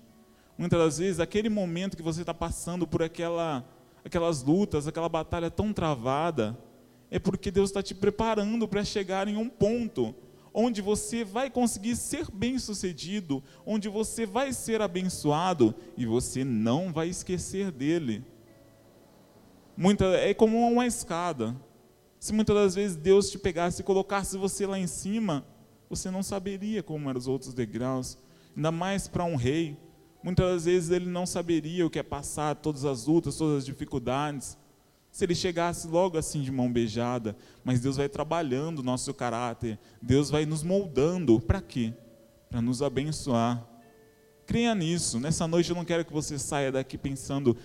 Muitas 0.58 0.80
das 0.80 0.98
vezes, 0.98 1.20
aquele 1.20 1.50
momento 1.50 1.96
que 1.96 2.04
você 2.04 2.22
está 2.22 2.34
passando 2.34 2.88
por 2.88 3.04
aquela, 3.04 3.64
aquelas 4.04 4.42
lutas, 4.42 4.88
aquela 4.88 5.08
batalha 5.08 5.52
tão 5.52 5.72
travada, 5.72 6.58
é 7.12 7.20
porque 7.20 7.52
Deus 7.52 7.70
está 7.70 7.84
te 7.84 7.94
preparando 7.94 8.68
para 8.68 8.84
chegar 8.84 9.28
em 9.28 9.38
um 9.38 9.48
ponto 9.48 10.16
onde 10.60 10.82
você 10.82 11.24
vai 11.24 11.52
conseguir 11.52 11.96
ser 11.96 12.32
bem-sucedido, 12.32 13.44
onde 13.64 13.88
você 13.88 14.26
vai 14.26 14.52
ser 14.52 14.82
abençoado 14.82 15.76
e 15.96 16.04
você 16.04 16.44
não 16.44 16.92
vai 16.92 17.10
esquecer 17.10 17.70
dele. 17.70 18.26
Muita, 19.78 20.06
é 20.06 20.34
como 20.34 20.58
uma 20.68 20.88
escada. 20.88 21.56
Se 22.20 22.34
muitas 22.34 22.56
das 22.56 22.74
vezes 22.74 22.98
Deus 22.98 23.30
te 23.30 23.38
pegasse 23.38 23.82
e 23.82 23.86
colocasse 23.86 24.36
você 24.36 24.66
lá 24.66 24.80
em 24.80 24.88
cima, 24.88 25.46
você 25.88 26.10
não 26.10 26.24
saberia 26.24 26.82
como 26.82 27.08
eram 27.08 27.20
os 27.20 27.28
outros 27.28 27.54
degraus. 27.54 28.18
Ainda 28.56 28.72
mais 28.72 29.08
para 29.08 29.24
um 29.24 29.36
rei. 29.36 29.78
Muitas 30.22 30.66
vezes 30.66 30.90
ele 30.90 31.06
não 31.06 31.26
saberia 31.26 31.86
o 31.86 31.90
que 31.90 32.00
é 32.00 32.04
passar 32.04 32.56
todas 32.56 32.86
as 32.86 33.06
lutas, 33.06 33.36
todas 33.36 33.60
as 33.60 33.66
dificuldades. 33.66 34.58
Se 35.12 35.26
ele 35.26 35.36
chegasse 35.36 35.88
logo 35.88 36.18
assim 36.18 36.42
de 36.42 36.52
mão 36.52 36.72
beijada, 36.72 37.36
mas 37.64 37.80
Deus 37.80 37.98
vai 37.98 38.10
trabalhando 38.10 38.80
o 38.80 38.84
nosso 38.84 39.14
caráter, 39.14 39.80
Deus 40.02 40.30
vai 40.30 40.46
nos 40.46 40.64
moldando, 40.64 41.40
para 41.40 41.62
quê? 41.62 41.94
Para 42.50 42.62
nos 42.62 42.82
abençoar. 42.82 43.66
Creia 44.46 44.74
nisso. 44.76 45.20
Nessa 45.20 45.48
noite 45.48 45.70
eu 45.70 45.76
não 45.76 45.86
quero 45.86 46.06
que 46.06 46.14
você 46.14 46.38
saia 46.38 46.72
daqui 46.72 46.98
pensando, 46.98 47.58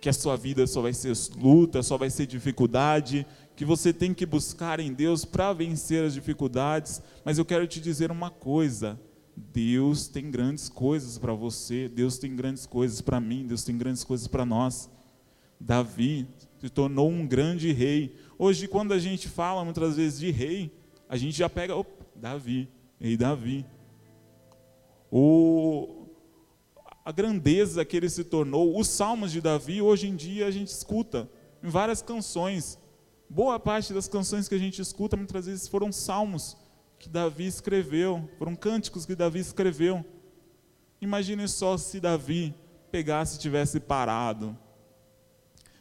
que 0.00 0.08
a 0.08 0.12
sua 0.12 0.36
vida 0.36 0.66
só 0.66 0.80
vai 0.80 0.94
ser 0.94 1.12
luta, 1.36 1.82
só 1.82 1.98
vai 1.98 2.08
ser 2.08 2.26
dificuldade, 2.26 3.26
que 3.54 3.64
você 3.64 3.92
tem 3.92 4.14
que 4.14 4.24
buscar 4.24 4.80
em 4.80 4.92
Deus 4.92 5.24
para 5.24 5.52
vencer 5.52 6.04
as 6.04 6.14
dificuldades, 6.14 7.02
mas 7.24 7.36
eu 7.38 7.44
quero 7.44 7.66
te 7.66 7.80
dizer 7.80 8.10
uma 8.10 8.30
coisa: 8.30 8.98
Deus 9.36 10.08
tem 10.08 10.30
grandes 10.30 10.68
coisas 10.68 11.18
para 11.18 11.32
você, 11.32 11.88
Deus 11.88 12.18
tem 12.18 12.34
grandes 12.34 12.66
coisas 12.66 13.00
para 13.00 13.20
mim, 13.20 13.46
Deus 13.46 13.64
tem 13.64 13.76
grandes 13.76 14.04
coisas 14.04 14.26
para 14.26 14.44
nós. 14.44 14.90
Davi 15.58 16.26
se 16.58 16.68
tornou 16.68 17.10
um 17.10 17.26
grande 17.26 17.72
rei. 17.72 18.16
Hoje, 18.38 18.66
quando 18.68 18.92
a 18.92 18.98
gente 18.98 19.28
fala 19.28 19.64
muitas 19.64 19.96
vezes 19.96 20.18
de 20.18 20.30
rei, 20.30 20.72
a 21.08 21.16
gente 21.16 21.36
já 21.36 21.48
pega, 21.48 21.74
opa, 21.76 22.06
Davi, 22.14 22.68
rei 22.98 23.16
Davi. 23.16 23.66
O, 25.10 26.06
a 27.04 27.12
grandeza 27.12 27.84
que 27.84 27.96
ele 27.96 28.08
se 28.08 28.24
tornou. 28.24 28.78
Os 28.78 28.88
salmos 28.88 29.32
de 29.32 29.40
Davi, 29.40 29.82
hoje 29.82 30.08
em 30.08 30.16
dia, 30.16 30.46
a 30.46 30.50
gente 30.50 30.68
escuta 30.68 31.28
em 31.62 31.68
várias 31.68 32.00
canções. 32.00 32.78
Boa 33.28 33.58
parte 33.58 33.92
das 33.92 34.08
canções 34.08 34.48
que 34.48 34.54
a 34.54 34.58
gente 34.58 34.80
escuta, 34.80 35.16
muitas 35.16 35.46
vezes, 35.46 35.68
foram 35.68 35.92
salmos 35.92 36.56
que 37.00 37.08
Davi 37.08 37.46
escreveu, 37.46 38.28
foram 38.38 38.54
cânticos 38.54 39.06
que 39.06 39.16
Davi 39.16 39.38
escreveu. 39.38 40.04
Imagine 41.00 41.48
só 41.48 41.78
se 41.78 41.98
Davi 41.98 42.54
pegasse 42.92 43.36
e 43.36 43.40
tivesse 43.40 43.80
parado. 43.80 44.56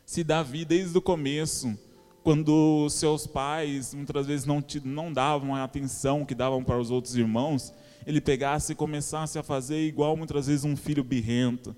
Se 0.05 0.23
Davi, 0.23 0.63
desde 0.63 0.97
o 0.97 1.01
começo, 1.01 1.77
quando 2.23 2.89
seus 2.89 3.27
pais 3.27 3.93
muitas 3.93 4.27
vezes 4.27 4.45
não, 4.45 4.61
te, 4.61 4.79
não 4.79 5.11
davam 5.11 5.53
a 5.53 5.65
atenção 5.65 6.23
que 6.23 6.33
davam 6.33 6.63
para 6.63 6.79
os 6.79 6.89
outros 6.89 7.17
irmãos, 7.17 7.73
ele 8.07 8.21
pegasse 8.21 8.71
e 8.71 8.75
começasse 8.75 9.37
a 9.37 9.43
fazer 9.43 9.85
igual 9.85 10.15
muitas 10.15 10.47
vezes 10.47 10.63
um 10.63 10.77
filho 10.77 11.03
birrento, 11.03 11.75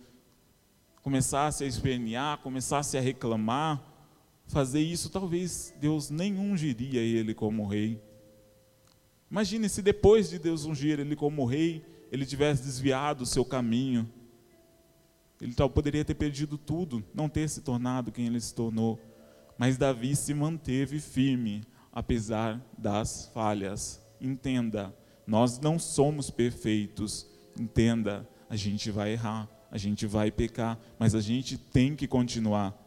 começasse 1.01 1.63
a 1.63 1.67
espernear, 1.67 2.37
começasse 2.37 2.95
a 2.95 3.01
reclamar, 3.01 3.81
fazer 4.45 4.81
isso, 4.81 5.09
talvez 5.09 5.73
Deus 5.79 6.11
nem 6.11 6.37
ungiria 6.37 7.01
ele 7.01 7.33
como 7.33 7.65
rei. 7.65 8.10
Imagine 9.31 9.69
se 9.69 9.81
depois 9.81 10.29
de 10.29 10.37
Deus 10.37 10.65
ungir 10.65 10.99
ele 10.99 11.15
como 11.15 11.45
rei, 11.45 11.85
ele 12.11 12.25
tivesse 12.25 12.63
desviado 12.63 13.23
o 13.23 13.25
seu 13.25 13.45
caminho. 13.45 14.07
Ele 15.39 15.53
tal 15.53 15.69
poderia 15.69 16.03
ter 16.03 16.15
perdido 16.15 16.57
tudo, 16.57 17.01
não 17.13 17.29
ter 17.29 17.49
se 17.49 17.61
tornado 17.61 18.11
quem 18.11 18.27
ele 18.27 18.41
se 18.41 18.53
tornou. 18.53 18.99
Mas 19.57 19.77
Davi 19.77 20.17
se 20.17 20.33
manteve 20.33 20.99
firme, 20.99 21.63
apesar 21.93 22.61
das 22.77 23.31
falhas. 23.33 24.01
Entenda, 24.19 24.93
nós 25.25 25.57
não 25.59 25.79
somos 25.79 26.29
perfeitos. 26.29 27.25
Entenda, 27.57 28.27
a 28.49 28.57
gente 28.57 28.91
vai 28.91 29.13
errar, 29.13 29.49
a 29.71 29.77
gente 29.77 30.05
vai 30.05 30.29
pecar, 30.29 30.77
mas 30.99 31.15
a 31.15 31.21
gente 31.21 31.57
tem 31.57 31.95
que 31.95 32.05
continuar. 32.05 32.77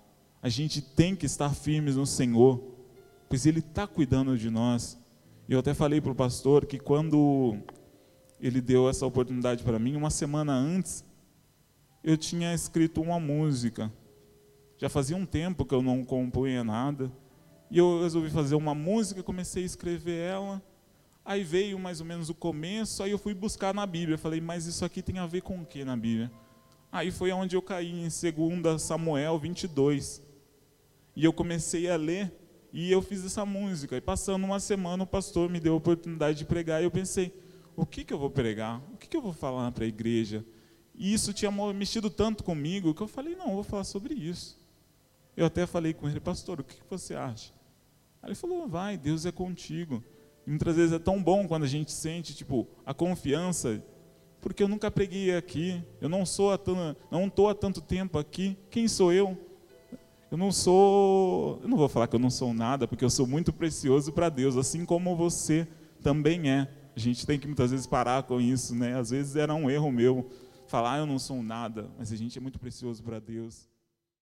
A 0.42 0.50
gente 0.50 0.82
tem 0.82 1.16
que 1.16 1.24
estar 1.24 1.54
firmes 1.54 1.96
no 1.96 2.04
Senhor, 2.04 2.62
pois 3.30 3.46
Ele 3.46 3.60
está 3.60 3.86
cuidando 3.86 4.36
de 4.36 4.50
nós. 4.50 5.02
Eu 5.46 5.58
até 5.58 5.74
falei 5.74 6.00
para 6.00 6.10
o 6.10 6.14
pastor 6.14 6.64
que 6.64 6.78
quando 6.78 7.58
ele 8.40 8.62
deu 8.62 8.88
essa 8.88 9.04
oportunidade 9.04 9.62
para 9.62 9.78
mim, 9.78 9.94
uma 9.94 10.08
semana 10.08 10.54
antes, 10.54 11.04
eu 12.02 12.16
tinha 12.16 12.54
escrito 12.54 13.02
uma 13.02 13.20
música. 13.20 13.92
Já 14.78 14.88
fazia 14.88 15.16
um 15.16 15.26
tempo 15.26 15.66
que 15.66 15.74
eu 15.74 15.82
não 15.82 16.02
compunha 16.02 16.64
nada. 16.64 17.12
E 17.70 17.76
eu 17.76 18.02
resolvi 18.02 18.30
fazer 18.30 18.54
uma 18.54 18.74
música, 18.74 19.22
comecei 19.22 19.64
a 19.64 19.66
escrever 19.66 20.18
ela. 20.18 20.62
Aí 21.22 21.44
veio 21.44 21.78
mais 21.78 22.00
ou 22.00 22.06
menos 22.06 22.30
o 22.30 22.34
começo, 22.34 23.02
aí 23.02 23.10
eu 23.10 23.18
fui 23.18 23.34
buscar 23.34 23.74
na 23.74 23.86
Bíblia. 23.86 24.16
Falei, 24.16 24.40
mas 24.40 24.64
isso 24.64 24.84
aqui 24.84 25.02
tem 25.02 25.18
a 25.18 25.26
ver 25.26 25.42
com 25.42 25.60
o 25.60 25.66
que 25.66 25.84
na 25.84 25.96
Bíblia? 25.96 26.30
Aí 26.90 27.10
foi 27.10 27.32
onde 27.32 27.54
eu 27.54 27.60
caí, 27.60 27.90
em 27.90 28.08
2 28.08 28.80
Samuel 28.80 29.38
22. 29.38 30.22
E 31.14 31.24
eu 31.24 31.32
comecei 31.34 31.90
a 31.90 31.96
ler, 31.96 32.32
e 32.74 32.90
eu 32.90 33.00
fiz 33.00 33.24
essa 33.24 33.46
música. 33.46 33.96
E 33.96 34.00
passando 34.00 34.42
uma 34.42 34.58
semana, 34.58 35.04
o 35.04 35.06
pastor 35.06 35.48
me 35.48 35.60
deu 35.60 35.74
a 35.74 35.76
oportunidade 35.76 36.38
de 36.38 36.44
pregar, 36.44 36.82
e 36.82 36.84
eu 36.84 36.90
pensei, 36.90 37.32
o 37.76 37.86
que, 37.86 38.04
que 38.04 38.12
eu 38.12 38.18
vou 38.18 38.28
pregar? 38.28 38.82
O 38.92 38.96
que, 38.96 39.06
que 39.06 39.16
eu 39.16 39.22
vou 39.22 39.32
falar 39.32 39.70
para 39.70 39.84
a 39.84 39.86
igreja? 39.86 40.44
E 40.92 41.14
isso 41.14 41.32
tinha 41.32 41.52
mexido 41.72 42.10
tanto 42.10 42.42
comigo, 42.42 42.92
que 42.92 43.00
eu 43.00 43.06
falei, 43.06 43.36
não, 43.36 43.46
eu 43.46 43.54
vou 43.54 43.62
falar 43.62 43.84
sobre 43.84 44.12
isso. 44.12 44.60
Eu 45.36 45.46
até 45.46 45.66
falei 45.66 45.94
com 45.94 46.08
ele, 46.08 46.18
pastor, 46.18 46.58
o 46.58 46.64
que, 46.64 46.74
que 46.74 46.90
você 46.90 47.14
acha? 47.14 47.52
Aí 48.20 48.30
ele 48.30 48.34
falou, 48.34 48.66
vai, 48.66 48.96
Deus 48.96 49.24
é 49.24 49.30
contigo. 49.30 50.02
E 50.44 50.50
muitas 50.50 50.74
vezes 50.74 50.92
é 50.92 50.98
tão 50.98 51.22
bom 51.22 51.46
quando 51.46 51.62
a 51.62 51.68
gente 51.68 51.92
sente 51.92 52.34
tipo 52.34 52.66
a 52.84 52.92
confiança, 52.92 53.80
porque 54.40 54.64
eu 54.64 54.68
nunca 54.68 54.90
preguei 54.90 55.34
aqui, 55.36 55.80
eu 56.00 56.08
não 56.08 56.26
sou 56.26 56.52
há 56.52 56.58
não 57.08 57.28
estou 57.28 57.48
há 57.48 57.54
tanto 57.54 57.80
tempo 57.80 58.18
aqui. 58.18 58.58
Quem 58.68 58.88
sou 58.88 59.12
eu? 59.12 59.38
Eu 60.30 60.36
não 60.36 60.50
sou, 60.50 61.60
eu 61.62 61.68
não 61.68 61.76
vou 61.76 61.88
falar 61.88 62.06
que 62.06 62.16
eu 62.16 62.20
não 62.20 62.30
sou 62.30 62.52
nada, 62.52 62.88
porque 62.88 63.04
eu 63.04 63.10
sou 63.10 63.26
muito 63.26 63.52
precioso 63.52 64.12
para 64.12 64.28
Deus, 64.28 64.56
assim 64.56 64.84
como 64.84 65.14
você 65.14 65.66
também 66.02 66.50
é. 66.50 66.68
A 66.96 67.00
gente 67.00 67.26
tem 67.26 67.38
que 67.38 67.46
muitas 67.46 67.70
vezes 67.70 67.86
parar 67.86 68.22
com 68.22 68.40
isso, 68.40 68.74
né? 68.74 68.98
Às 68.98 69.10
vezes 69.10 69.36
era 69.36 69.54
um 69.54 69.70
erro 69.70 69.90
meu 69.90 70.28
falar 70.66 70.94
ah, 70.94 70.98
eu 70.98 71.06
não 71.06 71.18
sou 71.18 71.42
nada, 71.42 71.90
mas 71.98 72.12
a 72.12 72.16
gente 72.16 72.36
é 72.38 72.40
muito 72.40 72.58
precioso 72.58 73.02
para 73.02 73.20
Deus. 73.20 73.68